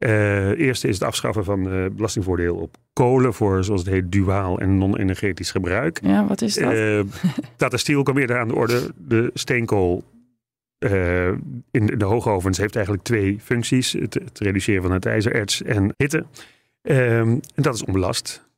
Eh 0.00 0.58
eerste 0.58 0.88
is 0.88 0.94
het 0.94 1.08
afschaffen 1.08 1.44
van 1.44 1.70
eh, 1.70 1.84
belastingvoordeel 1.92 2.56
op 2.56 2.76
kolen 2.92 3.34
voor, 3.34 3.64
zoals 3.64 3.80
het 3.80 3.90
heet, 3.90 4.12
duaal 4.12 4.60
en 4.60 4.78
non-energetisch 4.78 5.50
gebruik. 5.50 6.00
Ja, 6.02 6.26
wat 6.26 6.42
is 6.42 6.54
dat? 6.54 6.72
Eh 6.72 7.00
Tata 7.56 7.76
Steel 7.76 8.02
kwam 8.02 8.18
eerder 8.18 8.38
aan 8.38 8.48
de 8.48 8.54
orde. 8.54 8.80
De 8.96 9.30
steenkool 9.34 10.04
in 11.70 11.86
de 11.86 12.04
hoogovens 12.04 12.58
heeft 12.58 12.74
eigenlijk 12.74 13.04
twee 13.04 13.38
functies. 13.40 13.92
Het, 13.92 14.14
het 14.14 14.38
reduceren 14.38 14.82
van 14.82 14.92
het 14.92 15.06
ijzererts 15.06 15.62
en 15.62 15.94
hitte. 15.96 16.24
Ehm, 16.82 17.28
en 17.54 17.62
dat 17.62 17.74
is 17.74 17.84
onbelast. 17.84 18.48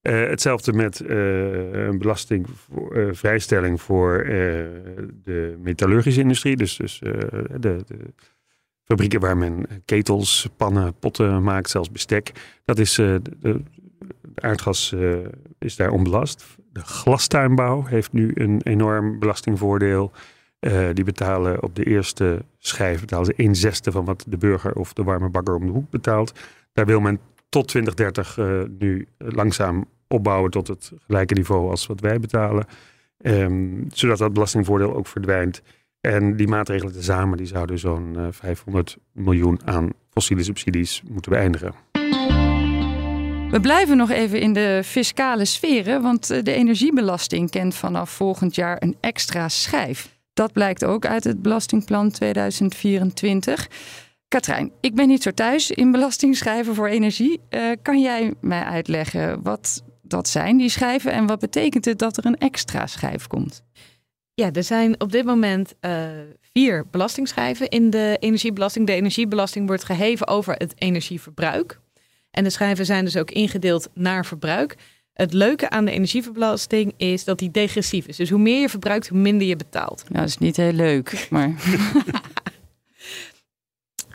Hetzelfde 0.00 0.72
met 0.72 1.02
een 1.08 1.98
belastingvrijstelling 1.98 3.80
voor 3.80 4.24
de 5.24 5.56
metallurgische 5.62 6.20
industrie. 6.20 6.56
Dus, 6.56 6.76
dus 6.76 6.98
de, 6.98 7.58
de 7.60 7.84
fabrieken 8.92 9.20
waar 9.20 9.36
men 9.36 9.66
ketels, 9.84 10.48
pannen, 10.56 10.94
potten 10.98 11.42
maakt, 11.42 11.70
zelfs 11.70 11.90
bestek. 11.90 12.32
Dat 12.64 12.78
is, 12.78 12.98
eh, 12.98 13.14
de, 13.40 13.60
aardgas 14.34 14.92
eh, 14.92 15.16
is 15.58 15.76
daar 15.76 15.90
onbelast. 15.90 16.44
De 16.72 16.80
glastuinbouw 16.80 17.84
heeft 17.84 18.12
nu 18.12 18.30
een 18.34 18.60
enorm 18.62 19.18
belastingvoordeel. 19.18 20.12
Eh, 20.58 20.88
die 20.92 21.04
betalen 21.04 21.62
op 21.62 21.76
de 21.76 21.84
eerste 21.84 22.44
schijf 22.58 23.00
betalen 23.00 23.26
ze 23.26 23.32
een 23.36 23.54
zesde 23.54 23.92
van 23.92 24.04
wat 24.04 24.24
de 24.28 24.36
burger 24.36 24.74
of 24.74 24.92
de 24.92 25.02
warme 25.02 25.28
bakker 25.28 25.54
om 25.54 25.66
de 25.66 25.72
hoek 25.72 25.90
betaalt. 25.90 26.32
Daar 26.72 26.86
wil 26.86 27.00
men 27.00 27.20
tot 27.48 27.68
2030 27.68 28.38
eh, 28.38 28.60
nu 28.78 29.06
langzaam 29.18 29.84
opbouwen 30.08 30.50
tot 30.50 30.68
het 30.68 30.92
gelijke 31.06 31.34
niveau 31.34 31.70
als 31.70 31.86
wat 31.86 32.00
wij 32.00 32.20
betalen. 32.20 32.64
Ehm, 33.18 33.84
zodat 33.88 34.18
dat 34.18 34.32
belastingvoordeel 34.32 34.94
ook 34.94 35.06
verdwijnt. 35.06 35.62
En 36.02 36.36
die 36.36 36.48
maatregelen 36.48 36.92
tezamen 36.92 37.36
die 37.36 37.46
zouden 37.46 37.78
zo'n 37.78 38.16
eh, 38.16 38.26
500 38.30 38.96
miljoen 39.12 39.60
aan 39.64 39.90
fossiele 40.10 40.42
subsidies 40.42 41.02
moeten 41.10 41.32
beëindigen. 41.32 41.74
We 43.50 43.58
blijven 43.60 43.96
nog 43.96 44.10
even 44.10 44.40
in 44.40 44.52
de 44.52 44.80
fiscale 44.84 45.44
sferen, 45.44 46.02
want 46.02 46.30
eh, 46.30 46.42
de 46.42 46.52
energiebelasting 46.52 47.50
kent 47.50 47.74
vanaf 47.74 48.10
volgend 48.10 48.54
jaar 48.54 48.76
een 48.80 48.96
extra 49.00 49.48
schijf. 49.48 50.18
Dat 50.32 50.52
blijkt 50.52 50.84
ook 50.84 51.06
uit 51.06 51.24
het 51.24 51.42
Belastingplan 51.42 52.10
2024. 52.10 53.68
Katrijn, 54.28 54.72
ik 54.80 54.94
ben 54.94 55.08
niet 55.08 55.22
zo 55.22 55.30
thuis 55.30 55.70
in 55.70 55.90
belastingschijven 55.90 56.74
voor 56.74 56.88
energie. 56.88 57.40
Eh, 57.48 57.70
kan 57.82 58.00
jij 58.00 58.34
mij 58.40 58.62
uitleggen 58.62 59.42
wat 59.42 59.82
dat 60.02 60.28
zijn, 60.28 60.56
die 60.56 60.68
schijven, 60.68 61.12
en 61.12 61.26
wat 61.26 61.38
betekent 61.38 61.84
het 61.84 61.98
dat 61.98 62.16
er 62.16 62.26
een 62.26 62.38
extra 62.38 62.86
schijf 62.86 63.26
komt? 63.26 63.62
Ja, 64.34 64.52
er 64.52 64.64
zijn 64.64 65.00
op 65.00 65.12
dit 65.12 65.24
moment 65.24 65.74
eh, 65.80 66.08
vier 66.52 66.86
belastingschijven 66.90 67.68
in 67.68 67.90
de 67.90 68.16
energiebelasting. 68.20 68.86
De 68.86 68.92
energiebelasting 68.92 69.66
wordt 69.66 69.84
geheven 69.84 70.28
over 70.28 70.54
het 70.54 70.72
energieverbruik. 70.78 71.80
En 72.30 72.44
de 72.44 72.50
schijven 72.50 72.86
zijn 72.86 73.04
dus 73.04 73.16
ook 73.16 73.30
ingedeeld 73.30 73.88
naar 73.94 74.26
verbruik. 74.26 74.76
Het 75.12 75.32
leuke 75.32 75.70
aan 75.70 75.84
de 75.84 75.90
energiebelasting 75.90 76.92
is 76.96 77.24
dat 77.24 77.38
die 77.38 77.50
degressief 77.50 78.06
is. 78.06 78.16
Dus 78.16 78.30
hoe 78.30 78.40
meer 78.40 78.60
je 78.60 78.68
verbruikt, 78.68 79.08
hoe 79.08 79.18
minder 79.18 79.46
je 79.46 79.56
betaalt. 79.56 80.04
Nou, 80.08 80.20
dat 80.20 80.28
is 80.28 80.38
niet 80.38 80.56
heel 80.56 80.72
leuk, 80.72 81.26
maar 81.30 81.54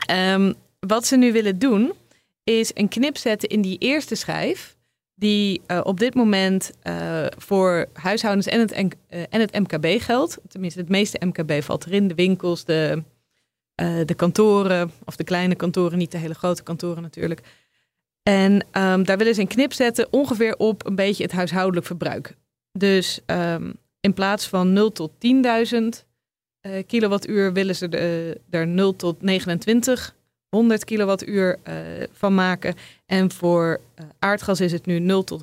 Ehm, 0.08 0.52
wat 0.80 1.06
ze 1.06 1.16
nu 1.16 1.32
willen 1.32 1.58
doen, 1.58 1.92
is 2.44 2.70
een 2.74 2.88
knip 2.88 3.16
zetten 3.16 3.48
in 3.48 3.62
die 3.62 3.78
eerste 3.78 4.14
schijf. 4.14 4.76
Die 5.18 5.60
eh, 5.66 5.80
op 5.82 5.98
dit 6.00 6.14
moment 6.14 6.70
eh, 6.82 7.26
voor 7.36 7.86
huishoudens 7.92 8.46
en 8.46 8.60
het, 8.60 8.76
N- 8.76 8.92
eh, 9.08 9.22
en 9.30 9.40
het 9.40 9.58
MKB 9.58 10.00
geldt. 10.02 10.38
Tenminste, 10.48 10.80
het 10.80 10.88
meeste 10.88 11.26
MKB 11.26 11.62
valt 11.62 11.86
erin. 11.86 12.08
De 12.08 12.14
winkels, 12.14 12.64
de, 12.64 13.02
de 14.04 14.14
kantoren, 14.16 14.90
of 15.04 15.16
de 15.16 15.24
kleine 15.24 15.54
kantoren, 15.54 15.98
niet 15.98 16.10
de 16.10 16.18
hele 16.18 16.34
grote 16.34 16.62
kantoren 16.62 17.02
natuurlijk. 17.02 17.40
En 18.22 18.66
ehm, 18.70 19.02
daar 19.02 19.18
willen 19.18 19.34
ze 19.34 19.40
een 19.40 19.46
knip 19.46 19.72
zetten 19.72 20.06
ongeveer 20.10 20.56
op 20.56 20.86
een 20.86 20.94
beetje 20.94 21.22
het 21.22 21.32
huishoudelijk 21.32 21.86
verbruik. 21.86 22.34
Dus 22.72 23.20
ehm, 23.26 23.72
in 24.00 24.14
plaats 24.14 24.46
van 24.48 24.72
0 24.72 24.92
tot 24.92 25.10
10.000 25.18 25.78
eh, 26.60 26.72
kilowattuur 26.86 27.52
willen 27.52 27.76
ze 27.76 27.88
er 28.50 28.66
0 28.66 28.96
tot 28.96 29.22
29 29.22 30.16
100 30.48 30.84
kilowattuur 30.84 31.58
eh, 31.62 31.74
van 32.12 32.34
maken. 32.34 32.74
En 33.06 33.30
voor 33.30 33.80
eh, 33.94 34.04
aardgas 34.18 34.60
is 34.60 34.72
het 34.72 34.86
nu 34.86 34.98
0 34.98 35.24
tot 35.24 35.42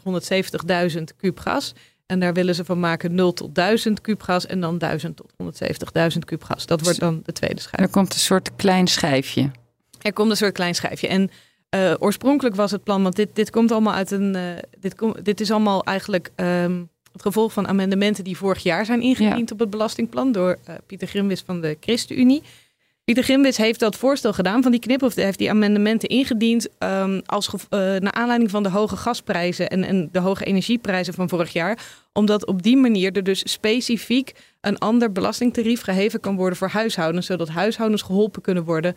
170.000 0.98 1.04
kuub 1.18 1.40
gas. 1.40 1.74
En 2.06 2.20
daar 2.20 2.34
willen 2.34 2.56
ze 2.56 2.66
van 2.66 2.80
maken 2.80 3.16
0 3.16 3.34
tot 3.34 3.56
1000 3.56 4.02
kuub 4.02 4.22
gas 4.22 4.46
en 4.46 4.60
dan 4.60 4.78
1000 4.78 5.18
tot 5.18 5.32
170.000 6.14 6.20
kuub 6.26 6.44
gas. 6.44 6.66
Dat 6.66 6.82
wordt 6.82 7.00
dan 7.00 7.22
de 7.26 7.32
tweede 7.32 7.62
schijf. 7.62 7.82
er 7.82 7.90
komt 7.90 8.14
een 8.14 8.20
soort 8.20 8.56
klein 8.56 8.88
schijfje. 8.88 9.52
Er 10.02 10.14
komt 10.14 10.30
een 10.30 10.38
soort 10.38 10.54
klein 10.54 10.76
schijfje. 10.76 11.08
En 11.08 11.30
eh, 11.70 11.94
oorspronkelijk 12.00 12.56
was 12.56 12.72
het 12.72 12.84
plan, 12.84 13.04
want 13.04 13.16
dit, 13.16 13.30
dit 13.34 13.50
komt 13.50 13.72
allemaal 13.72 13.94
uit 13.94 14.12
een. 14.12 14.38
dit, 14.80 14.96
kom, 14.96 15.16
dit 15.24 15.40
is 15.40 15.52
allemaal 15.52 15.84
eigenlijk 15.84 16.32
ehm, 16.36 16.84
het 17.12 17.22
gevolg 17.22 17.54
van 17.54 17.68
amendementen 17.68 18.24
die 18.24 18.38
vorig 18.38 18.64
jaar 18.64 18.86
zijn 18.86 19.02
ingediend 19.02 19.52
op 19.52 19.60
het 19.60 19.70
belastingplan 19.70 20.32
door 20.32 20.58
Pieter 20.86 21.08
Grimwis 21.08 21.42
van 21.46 21.62
de 21.62 21.78
ChristenUnie. 21.80 22.44
Pieter 23.06 23.24
Grimwis 23.24 23.58
heeft 23.58 23.80
dat 23.80 23.96
voorstel 23.96 24.34
gedaan 24.34 24.62
van 24.62 24.72
die 24.72 24.80
knip, 24.80 25.04
of 25.04 25.16
heeft 25.16 25.38
die 25.38 25.50
amendementen 25.50 26.10
ingediend 26.10 26.68
ehm, 26.78 27.22
als 27.26 27.50
eh, 27.50 27.80
naar 27.80 28.12
aanleiding 28.12 28.52
van 28.52 28.64
de 28.64 28.70
hoge 28.70 28.96
gasprijzen 28.96 29.70
en, 29.70 29.84
en 29.84 30.10
de 30.12 30.20
hoge 30.20 30.46
energieprijzen 30.46 31.14
van 31.14 31.30
vorig 31.30 31.54
jaar. 31.54 31.80
Omdat 32.14 32.46
op 32.46 32.64
die 32.64 32.78
manier 32.78 33.12
er 33.12 33.24
dus 33.24 33.52
specifiek 33.52 34.32
een 34.62 34.78
ander 34.78 35.12
belastingtarief 35.12 35.82
geheven 35.82 36.20
kan 36.20 36.36
worden 36.36 36.58
voor 36.58 36.68
huishoudens, 36.68 37.26
zodat 37.26 37.50
huishoudens 37.50 38.02
geholpen 38.02 38.42
kunnen 38.42 38.64
worden 38.64 38.96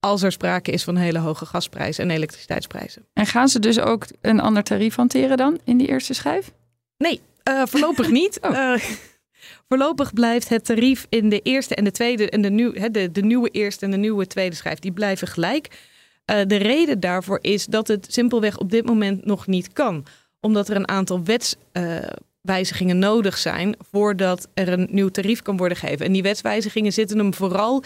als 0.00 0.22
er 0.22 0.32
sprake 0.32 0.70
is 0.70 0.84
van 0.84 0.96
hele 0.96 1.18
hoge 1.18 1.46
gasprijzen 1.46 2.04
en 2.04 2.10
elektriciteitsprijzen. 2.10 3.06
En 3.12 3.26
gaan 3.26 3.48
ze 3.48 3.58
dus 3.58 3.80
ook 3.80 4.06
een 4.20 4.40
ander 4.40 4.62
tarief 4.62 4.94
hanteren 4.94 5.36
dan 5.36 5.58
in 5.64 5.76
die 5.76 5.88
eerste 5.88 6.14
schijf? 6.14 6.52
Uh, 7.48 7.62
voorlopig 7.66 8.10
niet. 8.10 8.38
Oh. 8.40 8.50
Uh, 8.50 8.82
voorlopig 9.68 10.12
blijft 10.12 10.48
het 10.48 10.64
tarief 10.64 11.06
in 11.08 11.28
de 11.28 11.40
eerste 11.40 11.74
en 11.74 11.84
de 11.84 11.90
tweede 11.90 12.30
en 12.30 12.42
de, 12.42 12.50
nieuw, 12.50 12.72
de, 12.90 13.10
de 13.12 13.22
nieuwe 13.22 13.48
eerste 13.48 13.84
en 13.84 13.90
de 13.90 13.96
nieuwe 13.96 14.26
tweede 14.26 14.56
schijf, 14.56 14.78
die 14.78 14.92
blijven 14.92 15.28
gelijk. 15.28 15.68
Uh, 16.30 16.36
de 16.46 16.56
reden 16.56 17.00
daarvoor 17.00 17.38
is 17.40 17.66
dat 17.66 17.88
het 17.88 18.06
simpelweg 18.10 18.58
op 18.58 18.70
dit 18.70 18.86
moment 18.86 19.24
nog 19.24 19.46
niet 19.46 19.72
kan. 19.72 20.06
Omdat 20.40 20.68
er 20.68 20.76
een 20.76 20.88
aantal 20.88 21.22
wetswijzigingen 21.24 22.98
nodig 22.98 23.38
zijn 23.38 23.76
voordat 23.90 24.48
er 24.54 24.68
een 24.68 24.88
nieuw 24.90 25.08
tarief 25.08 25.42
kan 25.42 25.56
worden 25.56 25.78
gegeven. 25.78 26.06
En 26.06 26.12
die 26.12 26.22
wetswijzigingen 26.22 26.92
zitten 26.92 27.18
hem 27.18 27.34
vooral 27.34 27.82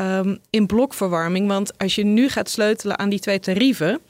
um, 0.00 0.38
in 0.50 0.66
blokverwarming. 0.66 1.48
Want 1.48 1.78
als 1.78 1.94
je 1.94 2.04
nu 2.04 2.28
gaat 2.28 2.50
sleutelen 2.50 2.98
aan 2.98 3.08
die 3.08 3.20
twee 3.20 3.40
tarieven, 3.40 4.00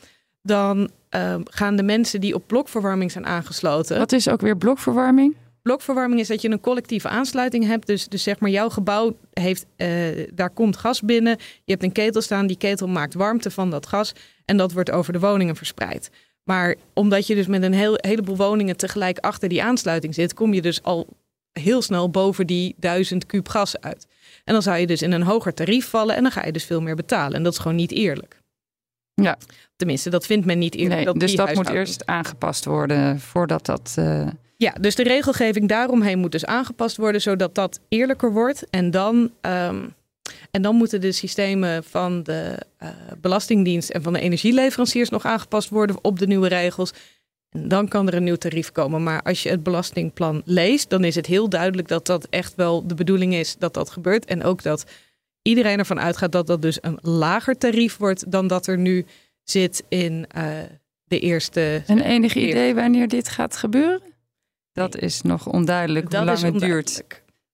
dan 0.42 0.90
um, 1.10 1.42
gaan 1.44 1.76
de 1.76 1.82
mensen 1.82 2.20
die 2.20 2.34
op 2.34 2.46
blokverwarming 2.46 3.12
zijn 3.12 3.26
aangesloten. 3.26 3.98
Wat 3.98 4.12
is 4.12 4.28
ook 4.28 4.40
weer 4.40 4.56
blokverwarming? 4.56 5.36
Blokverwarming 5.68 6.20
is 6.20 6.28
dat 6.28 6.42
je 6.42 6.50
een 6.50 6.60
collectieve 6.60 7.08
aansluiting 7.08 7.66
hebt. 7.66 7.86
Dus, 7.86 8.08
dus 8.08 8.22
zeg 8.22 8.38
maar, 8.38 8.50
jouw 8.50 8.68
gebouw 8.68 9.16
heeft, 9.32 9.66
uh, 9.76 10.26
daar 10.34 10.50
komt 10.50 10.76
gas 10.76 11.00
binnen. 11.00 11.36
Je 11.64 11.72
hebt 11.72 11.82
een 11.82 11.92
ketel 11.92 12.22
staan, 12.22 12.46
die 12.46 12.56
ketel 12.56 12.88
maakt 12.88 13.14
warmte 13.14 13.50
van 13.50 13.70
dat 13.70 13.86
gas. 13.86 14.12
En 14.44 14.56
dat 14.56 14.72
wordt 14.72 14.90
over 14.90 15.12
de 15.12 15.18
woningen 15.18 15.56
verspreid. 15.56 16.10
Maar 16.42 16.74
omdat 16.94 17.26
je 17.26 17.34
dus 17.34 17.46
met 17.46 17.62
een 17.62 17.72
heel, 17.72 17.94
heleboel 17.96 18.36
woningen 18.36 18.76
tegelijk 18.76 19.18
achter 19.18 19.48
die 19.48 19.62
aansluiting 19.62 20.14
zit, 20.14 20.34
kom 20.34 20.54
je 20.54 20.62
dus 20.62 20.82
al 20.82 21.06
heel 21.52 21.82
snel 21.82 22.10
boven 22.10 22.46
die 22.46 22.74
1000 22.78 23.26
kub 23.26 23.48
gas 23.48 23.80
uit. 23.80 24.06
En 24.44 24.52
dan 24.52 24.62
zou 24.62 24.78
je 24.78 24.86
dus 24.86 25.02
in 25.02 25.12
een 25.12 25.22
hoger 25.22 25.54
tarief 25.54 25.88
vallen 25.88 26.16
en 26.16 26.22
dan 26.22 26.32
ga 26.32 26.46
je 26.46 26.52
dus 26.52 26.64
veel 26.64 26.80
meer 26.80 26.96
betalen. 26.96 27.36
En 27.36 27.42
dat 27.42 27.52
is 27.52 27.58
gewoon 27.58 27.76
niet 27.76 27.92
eerlijk. 27.92 28.42
Ja. 29.14 29.38
Tenminste, 29.76 30.10
dat 30.10 30.26
vindt 30.26 30.46
men 30.46 30.58
niet 30.58 30.74
eerlijk. 30.74 30.94
Nee, 30.94 31.04
dat 31.04 31.20
dus 31.20 31.34
dat 31.34 31.54
moet 31.54 31.68
eerst 31.68 32.06
aangepast 32.06 32.64
worden 32.64 33.20
voordat 33.20 33.66
dat. 33.66 33.94
eh, 33.96 34.28
Ja, 34.60 34.72
dus 34.80 34.94
de 34.94 35.02
regelgeving 35.02 35.68
daaromheen 35.68 36.18
moet 36.18 36.32
dus 36.32 36.44
aangepast 36.44 36.96
worden, 36.96 37.20
zodat 37.20 37.54
dat 37.54 37.80
eerlijker 37.88 38.32
wordt. 38.32 38.70
En 38.70 38.90
dan, 38.90 39.30
ehm, 39.40 39.86
en 40.50 40.62
dan 40.62 40.74
moeten 40.74 41.00
de 41.00 41.12
systemen 41.12 41.84
van 41.84 42.22
de 42.22 42.58
eh, 42.78 42.88
Belastingdienst 43.20 43.90
en 43.90 44.02
van 44.02 44.12
de 44.12 44.20
energieleveranciers 44.20 45.08
nog 45.08 45.24
aangepast 45.24 45.68
worden 45.68 45.96
op 46.02 46.18
de 46.18 46.26
nieuwe 46.26 46.48
regels. 46.48 46.92
En 47.50 47.68
dan 47.68 47.88
kan 47.88 48.06
er 48.06 48.14
een 48.14 48.24
nieuw 48.24 48.36
tarief 48.36 48.72
komen. 48.72 49.02
Maar 49.02 49.22
als 49.22 49.42
je 49.42 49.48
het 49.48 49.62
belastingplan 49.62 50.42
leest, 50.44 50.90
dan 50.90 51.04
is 51.04 51.14
het 51.14 51.26
heel 51.26 51.48
duidelijk 51.48 51.88
dat 51.88 52.06
dat 52.06 52.26
echt 52.30 52.54
wel 52.54 52.86
de 52.86 52.94
bedoeling 52.94 53.34
is 53.34 53.56
dat 53.58 53.74
dat 53.74 53.90
gebeurt. 53.90 54.24
En 54.24 54.44
ook 54.44 54.62
dat 54.62 54.84
iedereen 55.42 55.78
ervan 55.78 56.00
uitgaat 56.00 56.32
dat 56.32 56.46
dat 56.46 56.62
dus 56.62 56.78
een 56.80 56.98
lager 57.00 57.58
tarief 57.58 57.96
wordt 57.96 58.30
dan 58.32 58.46
dat 58.46 58.66
er 58.66 58.78
nu 58.78 59.06
zit 59.44 59.84
in 59.88 60.26
eh, 60.28 60.46
de 61.04 61.20
eerste. 61.20 61.82
een 61.86 62.00
enig 62.00 62.34
Eerst. 62.34 62.50
idee 62.50 62.74
wanneer 62.74 63.08
dit 63.08 63.28
gaat 63.28 63.56
gebeuren? 63.56 64.16
Dat 64.78 64.96
is 64.96 65.22
nog 65.22 65.46
onduidelijk 65.46 66.10
Dat 66.10 66.20
hoe 66.20 66.30
lang 66.30 66.42
het 66.42 66.58
duurt 66.58 67.02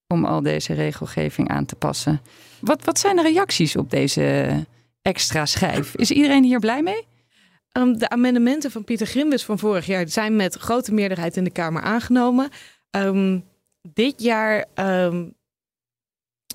om 0.07 0.25
al 0.25 0.43
deze 0.43 0.73
regelgeving 0.73 1.49
aan 1.49 1.65
te 1.65 1.77
passen. 1.77 2.21
Wat, 2.61 2.85
wat 2.85 2.99
zijn 2.99 3.17
de 3.17 3.23
reacties 3.23 3.77
op 3.77 3.91
deze 3.91 4.55
extra 5.03 5.47
schijf? 5.47 5.95
Is 5.95 6.11
iedereen 6.11 6.45
hier 6.45 6.59
blij 6.59 6.83
mee? 6.83 7.07
Ehm, 7.73 7.93
de 7.93 8.09
amendementen 8.09 8.71
van 8.71 8.85
Pieter 8.85 9.07
Grimwis 9.07 9.45
van 9.45 9.59
vorig 9.59 9.87
jaar 9.87 10.09
zijn 10.09 10.37
met 10.37 10.55
grote 10.55 10.95
meerderheid 10.95 11.37
in 11.37 11.45
de 11.45 11.51
Kamer 11.51 11.83
aangenomen. 11.83 12.49
Ehm, 12.91 13.41
dit 13.83 14.23
jaar 14.23 14.65
ehm, 14.75 15.25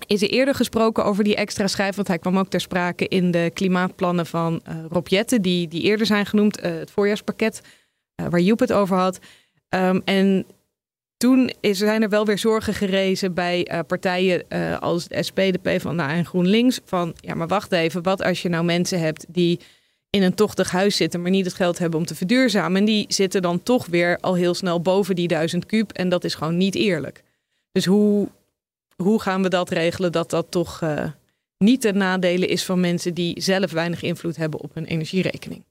is 0.06 0.22
er 0.22 0.30
eerder 0.30 0.56
gesproken 0.56 1.06
over 1.06 1.24
die 1.24 1.36
extra 1.36 1.68
schijf, 1.68 1.96
want 1.96 2.08
hij 2.08 2.20
kwam 2.20 2.38
ook 2.38 2.50
ter 2.50 2.62
sprake 2.62 3.08
in 3.08 3.32
de 3.32 3.52
klimaatplannen 3.54 4.26
van 4.26 4.62
eh 4.64 4.76
Rob 4.90 5.08
Jetten, 5.08 5.42
die, 5.42 5.68
die 5.68 5.82
eerder 5.82 6.06
zijn 6.06 6.26
genoemd, 6.26 6.60
eh, 6.60 6.72
het 6.72 6.92
voorjaarspakket, 6.92 7.62
eh, 8.16 8.26
waar 8.28 8.40
Joep 8.40 8.60
het 8.60 8.74
over 8.74 8.98
had. 8.98 9.20
En 10.04 10.46
toen 11.20 11.52
is, 11.60 11.78
zijn 11.78 12.02
er 12.02 12.10
wel 12.10 12.26
weer 12.26 12.38
zorgen 12.38 12.74
gerezen 12.74 13.34
bij 13.34 13.68
eh, 13.68 13.80
partijen 13.88 14.50
eh, 14.50 14.80
als 14.80 15.08
de 15.08 15.24
SP, 15.28 15.36
de 15.36 15.60
PvdA 15.62 16.10
en 16.10 16.26
GroenLinks. 16.26 16.80
Van 16.86 17.14
ja, 17.16 17.34
maar 17.34 17.48
wacht 17.48 17.72
even, 17.72 18.04
wat 18.04 18.24
als 18.24 18.42
je 18.42 18.50
nou 18.50 18.64
mensen 18.64 19.00
hebt 19.00 19.26
die 19.28 19.60
in 20.10 20.24
een 20.24 20.34
tochtig 20.34 20.72
huis 20.72 20.96
zitten, 20.96 21.22
maar 21.22 21.32
niet 21.32 21.46
het 21.46 21.54
geld 21.54 21.78
hebben 21.78 22.00
om 22.00 22.06
te 22.06 22.16
verduurzamen. 22.16 22.80
En 22.80 22.86
die 22.86 23.06
zitten 23.08 23.42
dan 23.42 23.64
toch 23.64 23.86
weer 23.86 24.18
al 24.22 24.36
heel 24.36 24.54
snel 24.54 24.82
boven 24.82 25.16
die 25.16 25.28
duizend 25.28 25.66
kuub. 25.66 25.92
En 25.92 26.10
dat 26.10 26.24
is 26.24 26.36
gewoon 26.36 26.58
niet 26.58 26.76
eerlijk. 26.76 27.24
Dus 27.72 27.86
hoe, 27.86 28.28
hoe 28.96 29.22
gaan 29.22 29.44
we 29.44 29.50
dat 29.50 29.70
regelen 29.70 30.12
dat 30.12 30.30
dat 30.30 30.46
toch 30.50 30.82
eh, 30.82 31.06
niet 31.58 31.82
ten 31.82 31.98
nadele 31.98 32.48
is 32.48 32.66
van 32.66 32.80
mensen 32.80 33.14
die 33.14 33.42
zelf 33.42 33.72
weinig 33.72 34.02
invloed 34.02 34.36
hebben 34.36 34.60
op 34.60 34.74
hun 34.74 34.86
energierekening? 34.86 35.64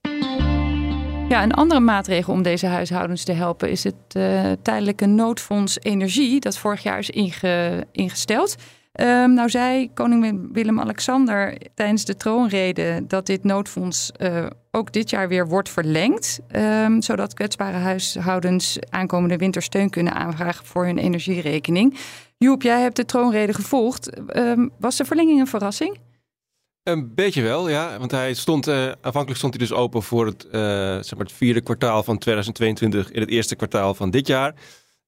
Ja, 1.29 1.43
een 1.43 1.53
andere 1.53 1.79
maatregel 1.79 2.33
om 2.33 2.41
deze 2.41 2.65
huishoudens 2.65 3.23
te 3.23 3.31
helpen 3.31 3.69
is 3.69 3.83
het 3.83 3.95
eh, 4.07 4.51
tijdelijke 4.61 5.05
noodfonds 5.05 5.77
energie, 5.79 6.39
dat 6.39 6.57
vorig 6.57 6.83
jaar 6.83 6.99
is 6.99 7.09
inge- 7.09 7.83
ingesteld. 7.91 8.55
Ehm, 8.91 9.33
nou 9.33 9.49
zei 9.49 9.93
koning 9.93 10.49
Willem-Alexander 10.53 11.57
tijdens 11.73 12.05
de 12.05 12.17
troonrede 12.17 13.03
dat 13.07 13.25
dit 13.25 13.43
noodfonds 13.43 14.11
eh, 14.11 14.45
ook 14.71 14.91
dit 14.93 15.09
jaar 15.09 15.27
weer 15.27 15.47
wordt 15.47 15.69
verlengd, 15.69 16.39
ehm, 16.47 17.01
zodat 17.01 17.33
kwetsbare 17.33 17.77
huishoudens 17.77 18.77
aankomende 18.89 19.37
winter 19.37 19.61
steun 19.61 19.89
kunnen 19.89 20.13
aanvragen 20.13 20.65
voor 20.65 20.85
hun 20.85 20.97
energierekening. 20.97 21.97
Joep, 22.37 22.61
jij 22.61 22.81
hebt 22.81 22.95
de 22.95 23.05
troonrede 23.05 23.53
gevolgd. 23.53 24.25
Ehm, 24.27 24.67
was 24.79 24.97
de 24.97 25.05
verlenging 25.05 25.39
een 25.39 25.47
verrassing? 25.47 25.97
Een 26.91 27.13
beetje 27.15 27.41
wel, 27.41 27.69
ja. 27.69 27.97
Want 27.99 28.11
hij 28.11 28.33
stond, 28.33 28.67
eh, 28.67 28.91
aanvankelijk 29.01 29.37
stond 29.37 29.53
hij 29.57 29.67
dus 29.67 29.77
open 29.77 30.03
voor 30.03 30.25
het, 30.25 30.45
eh, 30.45 30.61
zeg 30.61 31.15
maar 31.15 31.25
het 31.25 31.31
vierde 31.31 31.61
kwartaal 31.61 32.03
van 32.03 32.17
2022 32.17 33.11
in 33.11 33.21
het 33.21 33.29
eerste 33.29 33.55
kwartaal 33.55 33.93
van 33.93 34.09
dit 34.09 34.27
jaar. 34.27 34.53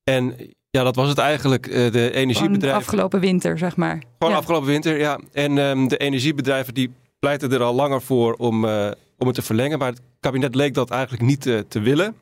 En 0.03 0.35
ja, 0.69 0.83
dat 0.83 0.95
was 0.95 1.09
het 1.09 1.17
eigenlijk. 1.17 1.67
Eh, 1.67 1.91
de 1.91 2.11
energiebedrijven. 2.11 2.79
afgelopen 2.79 3.19
winter, 3.19 3.57
zeg 3.57 3.75
maar. 3.75 4.03
Gewoon 4.17 4.33
Ja. 4.33 4.39
afgelopen 4.39 4.67
winter, 4.67 4.97
ja. 4.99 5.19
En 5.31 5.57
ehm, 5.57 5.87
de 5.87 5.97
energiebedrijven 5.97 6.73
die 6.73 6.91
pleiten 7.19 7.51
er 7.51 7.61
al 7.63 7.73
langer 7.75 8.01
voor 8.01 8.33
om, 8.33 8.65
om 9.17 9.27
het 9.27 9.33
te 9.35 9.41
verlengen. 9.41 9.79
Maar 9.79 9.89
het 9.89 10.01
kabinet 10.19 10.55
leek 10.55 10.73
dat 10.73 10.89
eigenlijk 10.89 11.23
niet 11.23 11.41
te 11.41 11.79
willen. 11.79 12.15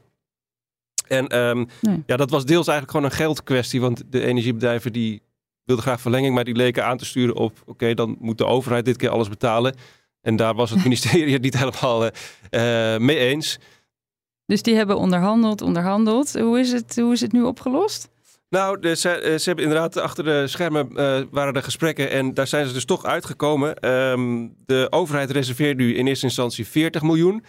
En 1.07 1.27
ehm, 1.27 1.65
Nee. 1.81 2.03
ja, 2.05 2.15
dat 2.17 2.29
was 2.29 2.45
deels 2.45 2.67
eigenlijk 2.67 2.97
gewoon 2.97 3.05
een 3.11 3.17
geldkwestie. 3.25 3.81
Want 3.81 4.03
de 4.09 4.21
energiebedrijven 4.25 4.93
die 4.93 5.21
wilden 5.69 5.87
graag 5.87 6.01
verlenging. 6.01 6.33
Maar 6.33 6.43
die 6.43 6.55
leken 6.55 6.85
aan 6.85 6.97
te 6.97 7.05
sturen 7.05 7.35
op, 7.35 7.63
oké, 7.65 7.93
dan 7.93 8.15
moet 8.19 8.37
de 8.37 8.45
overheid 8.45 8.85
dit 8.85 8.97
keer 8.97 9.09
alles 9.09 9.29
betalen. 9.29 9.75
En 10.21 10.35
daar 10.35 10.55
was 10.55 10.69
het 10.69 10.83
ministerie 10.87 11.33
het 11.33 11.41
niet 11.41 11.57
helemaal 11.57 12.05
eh, 12.05 12.93
eh, 12.93 13.01
mee 13.01 13.17
eens. 13.17 13.59
Dus 14.45 14.61
die 14.61 14.75
hebben 14.75 14.97
onderhandeld, 14.97 15.61
onderhandeld. 15.61 16.39
Hoe 16.39 16.59
is 16.59 16.71
het, 16.71 16.95
hoe 16.95 17.13
is 17.13 17.21
het 17.21 17.31
nu 17.31 17.43
opgelost? 17.43 18.09
Nou, 18.49 18.79
de, 18.79 18.95
ze, 18.95 19.09
eh, 19.09 19.37
ze 19.37 19.43
hebben 19.43 19.65
inderdaad 19.65 19.97
achter 19.97 20.23
de 20.23 20.47
schermen 20.47 20.93
waren 21.31 21.53
er 21.53 21.63
gesprekken 21.63 22.11
en 22.11 22.33
daar 22.33 22.47
zijn 22.47 22.67
ze 22.67 22.73
dus 22.73 22.85
toch 22.85 23.05
uitgekomen. 23.05 23.75
Ehm, 23.75 24.47
de 24.65 24.87
overheid 24.89 25.31
reserveert 25.31 25.77
nu 25.77 25.95
in 25.95 26.07
eerste 26.07 26.25
instantie 26.25 26.67
40 26.67 27.01
miljoen. 27.01 27.43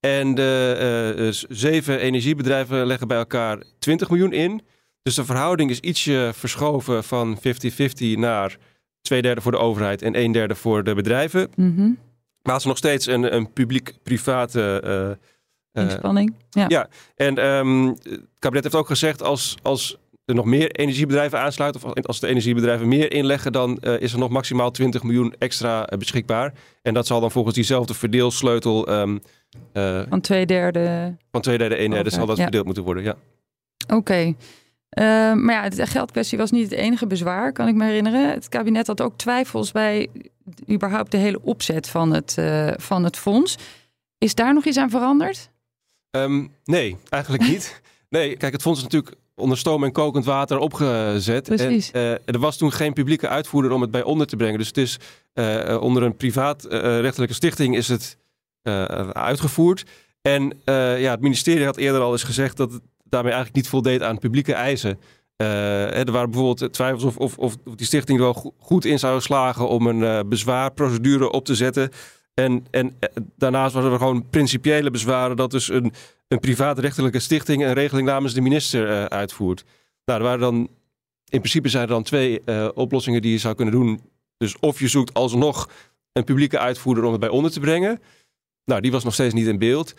En 0.00 0.34
de 0.34 1.44
zeven 1.48 1.98
energiebedrijven 1.98 2.86
leggen 2.86 3.08
bij 3.08 3.16
elkaar 3.16 3.62
20 3.78 4.10
miljoen 4.10 4.32
in. 4.32 4.62
Dus 5.06 5.14
de 5.14 5.24
verhouding 5.24 5.70
is 5.70 5.80
ietsje 5.80 6.30
verschoven 6.34 7.04
van 7.04 7.38
50-50 7.38 7.40
naar 8.14 8.56
twee 9.00 9.22
derde 9.22 9.40
voor 9.40 9.52
de 9.52 9.58
overheid 9.58 10.02
en 10.02 10.18
een 10.18 10.32
derde 10.32 10.54
voor 10.54 10.84
de 10.84 10.94
bedrijven. 10.94 11.48
Mhm. 11.56 11.82
Maar 12.42 12.54
het 12.54 12.60
is 12.60 12.64
nog 12.64 12.76
steeds 12.76 13.06
een, 13.06 13.34
een 13.34 13.52
publiek-private 13.52 14.80
eh, 15.72 15.82
Inspanning. 15.84 16.34
Ja. 16.50 16.64
ja. 16.68 16.88
En 17.14 17.38
ehm, 17.38 17.86
het 17.86 18.20
kabinet 18.38 18.64
heeft 18.64 18.74
ook 18.74 18.86
gezegd, 18.86 19.22
als, 19.22 19.56
als 19.62 19.98
er 20.24 20.34
nog 20.34 20.44
meer 20.44 20.70
energiebedrijven 20.70 21.40
aansluiten, 21.40 21.84
of 21.84 22.06
als 22.06 22.20
de 22.20 22.26
energiebedrijven 22.26 22.88
meer 22.88 23.12
inleggen, 23.12 23.52
dan 23.52 23.78
eh, 23.78 24.00
is 24.00 24.12
er 24.12 24.18
nog 24.18 24.30
maximaal 24.30 24.70
20 24.70 25.02
miljoen 25.02 25.34
extra 25.38 25.88
beschikbaar. 25.98 26.52
En 26.82 26.94
dat 26.94 27.06
zal 27.06 27.20
dan 27.20 27.30
volgens 27.30 27.54
diezelfde 27.54 27.94
verdeelsleutel 27.94 28.86
ehm, 28.86 29.18
eh, 29.72 30.02
Van 30.08 30.20
twee 30.20 30.46
derde. 30.46 31.16
van 31.30 31.40
twee 31.40 31.58
derde, 31.58 31.80
een 31.80 31.90
derde, 31.90 32.10
zal 32.10 32.26
dat 32.26 32.36
Ja. 32.36 32.42
verdeeld 32.42 32.64
moeten 32.64 32.84
worden. 32.84 33.02
Ja. 33.04 33.16
Oké. 33.94 34.34
Eh, 34.88 35.04
maar 35.32 35.54
ja, 35.54 35.68
de 35.68 35.86
geldkwestie 35.86 36.38
was 36.38 36.50
niet 36.50 36.70
het 36.70 36.78
enige 36.78 37.06
bezwaar, 37.06 37.52
kan 37.52 37.68
ik 37.68 37.74
me 37.74 37.84
herinneren. 37.84 38.30
Het 38.30 38.48
kabinet 38.48 38.86
had 38.86 39.00
ook 39.00 39.18
twijfels 39.18 39.72
bij 39.72 40.08
überhaupt 40.70 41.10
de 41.10 41.16
hele 41.16 41.42
opzet 41.42 41.88
van 41.88 42.12
het, 42.12 42.38
eh, 42.38 42.72
van 42.76 43.04
het 43.04 43.16
fonds. 43.16 43.56
Is 44.18 44.34
daar 44.34 44.54
nog 44.54 44.64
iets 44.64 44.76
aan 44.76 44.90
veranderd? 44.90 45.50
Ehm, 46.10 46.46
nee, 46.64 46.96
eigenlijk 47.08 47.42
niet. 47.42 47.74
Nee, 48.08 48.36
kijk, 48.36 48.52
het 48.52 48.62
fonds 48.62 48.78
is 48.78 48.84
natuurlijk 48.84 49.16
onder 49.36 49.58
stoom 49.58 49.84
en 49.84 49.92
kokend 49.92 50.24
water 50.24 50.58
opgezet. 50.58 51.42
Precies. 51.42 51.90
En, 51.90 52.00
eh, 52.00 52.34
er 52.34 52.38
was 52.38 52.56
toen 52.56 52.72
geen 52.72 52.92
publieke 52.92 53.28
uitvoerder 53.28 53.72
om 53.72 53.80
het 53.80 53.90
bij 53.90 54.02
onder 54.02 54.26
te 54.26 54.36
brengen. 54.36 54.58
Dus 54.58 54.66
het 54.66 54.78
is 54.78 54.98
eh, 55.32 55.76
onder 55.80 56.02
een 56.02 56.16
privaat 56.16 56.64
eh, 56.64 57.00
rechtelijke 57.00 57.34
stichting 57.34 57.76
is 57.76 57.88
het 57.88 58.16
uitgevoerd. 59.12 59.84
En 60.22 60.52
ja, 60.98 61.10
het 61.10 61.20
ministerie 61.20 61.64
had 61.64 61.76
eerder 61.76 62.00
al 62.00 62.12
eens 62.12 62.22
gezegd 62.22 62.56
dat 62.56 62.72
het 62.72 62.82
daarmee 63.08 63.32
eigenlijk 63.32 63.62
niet 63.62 63.68
voldeed 63.68 64.02
aan 64.02 64.18
publieke 64.18 64.54
eisen. 64.54 64.98
Eh, 65.36 65.98
er 65.98 66.12
waren 66.12 66.30
bijvoorbeeld 66.30 66.72
twijfels 66.72 67.04
of, 67.04 67.16
of, 67.16 67.38
of 67.38 67.56
die 67.74 67.86
stichting 67.86 68.18
er 68.18 68.24
wel 68.24 68.34
go- 68.34 68.54
goed 68.58 68.84
in 68.84 68.98
zou 68.98 69.20
slagen 69.20 69.68
om 69.68 69.86
een 69.86 70.02
eh, 70.02 70.20
bezwaarprocedure 70.28 71.30
op 71.30 71.44
te 71.44 71.54
zetten. 71.54 71.90
En, 72.34 72.66
en 72.70 72.96
eh, 72.98 73.08
daarnaast 73.36 73.74
waren 73.74 73.92
er 73.92 73.98
gewoon 73.98 74.28
principiële 74.30 74.90
bezwaren 74.90 75.36
dat 75.36 75.50
dus 75.50 75.68
een 75.68 75.92
een 76.28 76.40
privaatrechtelijke 76.40 77.18
stichting 77.18 77.64
een 77.64 77.72
regeling 77.72 78.06
namens 78.06 78.34
de 78.34 78.40
minister 78.40 79.08
uitvoert. 79.08 79.64
Nou, 80.04 80.18
er 80.18 80.24
waren 80.24 80.40
dan, 80.40 80.56
in 81.28 81.38
principe 81.38 81.68
zijn 81.68 81.82
er 81.82 81.88
dan 81.88 82.02
twee 82.02 82.40
oplossingen 82.74 83.22
die 83.22 83.32
je 83.32 83.38
zou 83.38 83.54
kunnen 83.54 83.74
doen. 83.74 84.00
Dus 84.36 84.58
of 84.58 84.80
je 84.80 84.88
zoekt 84.88 85.14
alsnog 85.14 85.70
een 86.12 86.24
publieke 86.24 86.58
uitvoerder 86.58 87.04
om 87.04 87.10
het 87.10 87.20
bij 87.20 87.28
onder 87.28 87.50
te 87.50 87.60
brengen. 87.60 88.00
Nou, 88.64 88.80
die 88.80 88.90
was 88.90 89.04
nog 89.04 89.14
steeds 89.14 89.34
niet 89.34 89.46
in 89.46 89.58
beeld. 89.58 89.94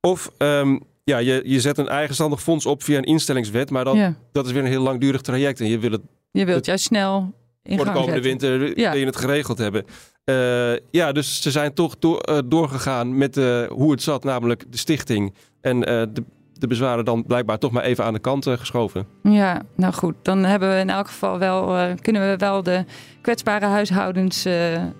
Of 0.00 0.30
ehm, 0.36 0.78
ja, 1.10 1.18
je, 1.18 1.42
je 1.44 1.60
zet 1.60 1.78
een 1.78 1.88
eigenstandig 1.88 2.42
fonds 2.42 2.66
op 2.66 2.82
via 2.82 2.96
een 2.98 3.04
instellingswet, 3.04 3.70
maar 3.70 3.96
Ja. 3.96 4.14
dat 4.32 4.46
is 4.46 4.52
weer 4.52 4.62
een 4.62 4.68
heel 4.68 4.82
langdurig 4.82 5.20
traject. 5.20 5.60
En 5.60 5.66
je 5.68 5.78
wil 5.78 5.90
het 5.90 6.00
Je 6.32 6.44
wilt 6.44 6.56
Het- 6.56 6.66
juist 6.66 6.84
snel 6.84 7.34
in 7.62 7.76
voor 7.76 7.84
de 7.86 7.92
komende 7.92 8.22
zetten. 8.22 8.30
winter 8.58 8.78
Ja. 8.78 8.90
wil 8.90 9.00
je 9.00 9.06
het 9.06 9.16
geregeld 9.16 9.58
hebben. 9.58 9.84
Eh, 10.24 10.72
ja, 10.90 11.12
dus 11.12 11.42
ze 11.42 11.50
zijn 11.50 11.74
toch 11.74 11.98
door, 11.98 12.18
eh, 12.20 12.38
doorgegaan 12.44 13.18
met 13.18 13.36
eh, 13.36 13.62
hoe 13.66 13.90
het 13.90 14.02
zat, 14.02 14.24
namelijk 14.24 14.64
de 14.70 14.78
stichting. 14.78 15.34
En 15.60 15.80
de, 15.80 16.24
de 16.52 16.66
bezwaren 16.66 17.04
dan 17.04 17.24
blijkbaar 17.26 17.58
toch 17.58 17.70
maar 17.70 17.82
even 17.82 18.04
aan 18.04 18.12
de 18.12 18.18
kant 18.18 18.44
geschoven. 18.48 19.06
Ja, 19.22 19.62
nou 19.76 19.92
goed, 19.92 20.14
dan 20.22 20.44
hebben 20.44 20.74
we 20.74 20.80
in 20.80 20.90
elk 20.90 21.06
geval 21.06 21.38
wel, 21.38 21.94
kunnen 22.00 22.30
we 22.30 22.36
wel 22.36 22.62
de 22.62 22.84
kwetsbare 23.20 23.66
huishoudens 23.66 24.44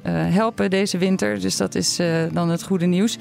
helpen 0.09 0.70
deze 0.70 0.99
winter. 0.99 1.40
Dus 1.40 1.57
dat 1.57 1.75
is 1.75 1.96
dan 2.33 2.49
het 2.49 2.62
goede 2.62 2.87
nieuws. 2.87 3.18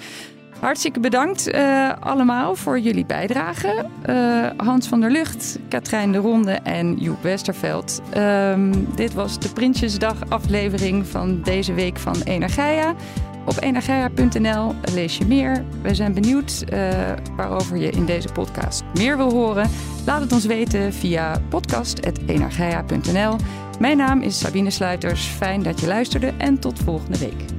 Hartstikke 0.59 0.99
bedankt 0.99 1.47
eh, 1.47 1.91
allemaal 1.99 2.55
voor 2.55 2.79
jullie 2.79 3.05
bijdrage. 3.05 3.85
Eh, 4.01 4.65
Hans 4.65 4.87
van 4.87 4.99
der 4.99 5.11
Lucht, 5.11 5.59
Katrijn 5.69 6.11
de 6.11 6.17
Ronde 6.17 6.51
en 6.51 6.95
Joep 6.95 7.23
Westerveld. 7.23 8.01
Ehm, 8.09 8.73
dit 8.95 9.13
was 9.13 9.39
de 9.39 9.53
Prinsjesdag 9.53 10.15
aflevering 10.29 11.07
van 11.07 11.41
deze 11.41 11.73
week 11.73 11.97
van 11.97 12.15
Energia. 12.23 12.95
Op 13.45 13.57
energia.nl 13.59 14.73
lees 14.93 15.17
je 15.17 15.25
meer. 15.25 15.65
We 15.81 15.95
zijn 15.95 16.13
benieuwd 16.13 16.63
eh, 16.69 16.89
waarover 17.35 17.77
je 17.77 17.89
in 17.89 18.05
deze 18.05 18.31
podcast 18.31 18.83
meer 18.93 19.17
wil 19.17 19.31
horen. 19.31 19.69
Laat 20.05 20.21
het 20.21 20.31
ons 20.31 20.45
weten 20.45 20.93
via 20.93 21.41
podcast.energia.nl. 21.49 23.35
Mijn 23.79 23.97
naam 23.97 24.21
is 24.21 24.39
Sabine 24.39 24.69
Sluiters. 24.69 25.25
Fijn 25.25 25.63
dat 25.63 25.79
je 25.79 25.87
luisterde 25.87 26.33
en 26.37 26.59
tot 26.59 26.79
volgende 26.79 27.17
week. 27.17 27.58